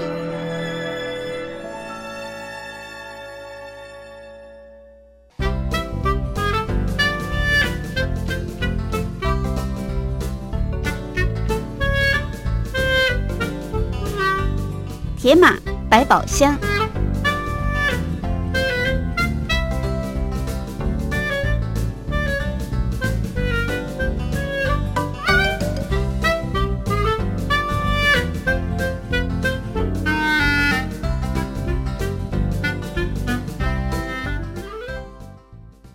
[15.31, 15.57] 铁马
[15.89, 16.59] 百宝箱。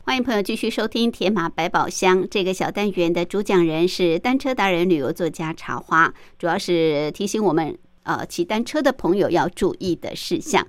[0.02, 7.76] 欢迎朋友继续收听《铁马百宝箱》这个小单元的主讲人是单车达人、旅游作家茶花，主要是提醒我们
[8.06, 10.64] 呃骑单车的朋友要注意的事项。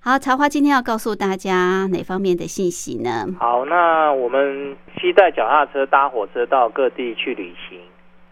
[0.00, 3.26] 好，茶花今天要告诉大家哪方面的信息呢？
[3.38, 7.80] 好，那我们期待脚踏车搭火车到各地去旅行，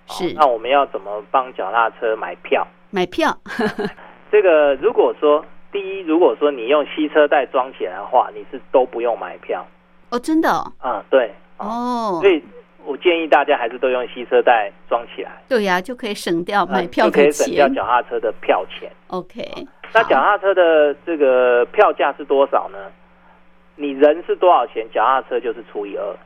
[0.09, 2.67] 是那我们要怎么帮脚踏车买票？
[2.91, 3.37] 买票，
[4.31, 9.67] 这个如果说第一，如果说你用吸车带装起来的话，你是都不用买票。
[10.11, 12.41] 哦，真的哦，啊、对，哦所以
[12.87, 17.75] 我建议大家还是都用吸车带装起来，对呀、就可以省掉呃买票就可以省掉钱。
[17.75, 18.91] 脚踏车的票钱。
[19.09, 19.45] OK，
[19.93, 22.79] 那好脚踏车的这个票价是多少呢？
[23.75, 26.17] 你人是多少钱，脚踏车就是除以二，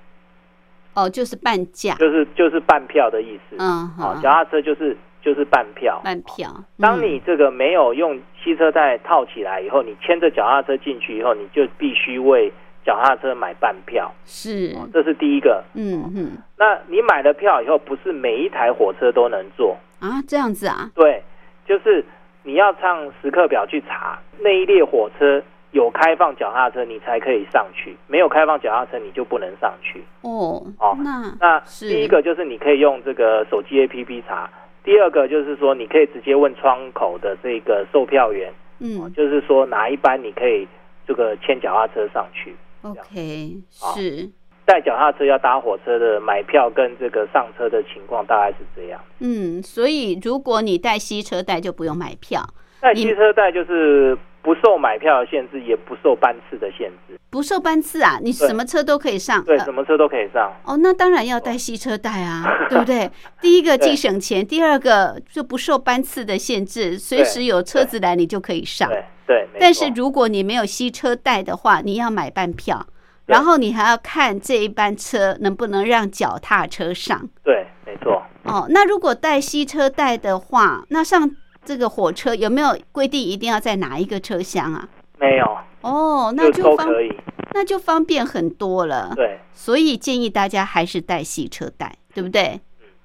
[0.95, 3.57] 哦，就是半价，就是就是半票的意思。
[3.59, 6.01] 嗯，好，好，脚踏车就是就是半票。
[6.05, 6.49] 半票。
[6.79, 12.53] 当嗯你这个没有用吸车带套起来以后，你牵着脚踏车进去以后，你就必须为
[12.85, 15.63] 脚踏车买半票，是，这是第一个。
[15.75, 16.39] 嗯嗯。
[16.59, 21.23] 那你买了票以后，不是每一台火车都能坐，啊，这样子啊，对，
[21.67, 22.05] 就是
[22.43, 30.03] 你要上时刻表去查那一列火车有开放脚踏车，你才可以上去；没有开放脚踏车，你就不能上去。
[30.23, 34.51] 哦，哦那那第一个就是你可以用这个手机 APP 查，
[34.83, 40.67] 第二个就是说你可以直接问窗口的这个售票员，哦嗯就是说哪一班你可以
[41.07, 42.55] 这个牵脚踏车上去。
[42.83, 44.31] ，OK，是，
[44.65, 49.01] 带脚踏车要搭火车的买票跟这个上车的情况大概是这样。
[49.19, 52.43] 嗯，所以如果你带西车带就不用买票，
[52.81, 59.45] 带西车带就是不受买票的限制，也不受班次的限制，不受班次啊，你什么车都可以上。
[59.45, 60.53] 对，呃什么车都可以上。
[60.65, 63.11] 哦，那当然要带吸车带啊， 对不对？
[63.41, 68.89] 第一个既省钱，第二个就不受班次的限制，随时有车子来你就可以上。
[68.89, 72.87] 对对，没但是如果你没有吸车带的话，你要买半票，
[73.27, 77.29] 然后你还要看这一班车能不能让脚踏车上。
[77.45, 78.23] 对，没错。
[78.45, 81.31] 哦，那如果带吸车带的话，那上
[81.65, 84.89] 这个火车有没有规定一定要在哪一个车厢啊？
[85.19, 87.13] 没有，哦，那就就方都可以。
[87.53, 89.13] 那就方便很多了。
[89.17, 92.61] 对，所以建议大家还是带细车带，对不对？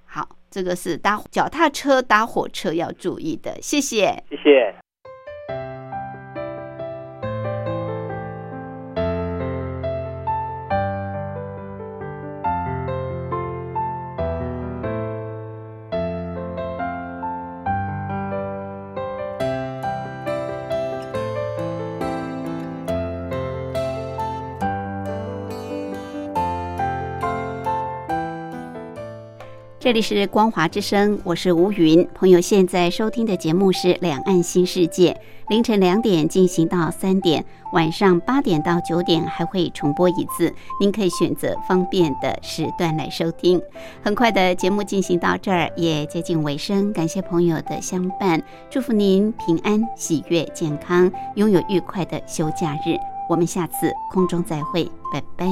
[0.05, 3.57] 好，这个是搭脚踏车、搭火车要注意的。
[3.61, 4.23] 谢谢。
[4.29, 4.84] 谢谢。
[29.86, 32.09] 这里是光华之声，我是吴云。
[32.15, 35.11] 朋友现在收听的节目是《两岸新世界》，
[35.47, 43.61] 凌晨两点进行到三点，晚上八点到九点还会重播一次，您可以选择方便的时段来收听。
[44.01, 52.97] 很快的节目进行到这儿，也接近尾声，感谢朋友的相伴，祝福您平安、喜悦、健康，拥有愉快的休假日。
[53.29, 55.45] 我们下次空中再会，拜拜。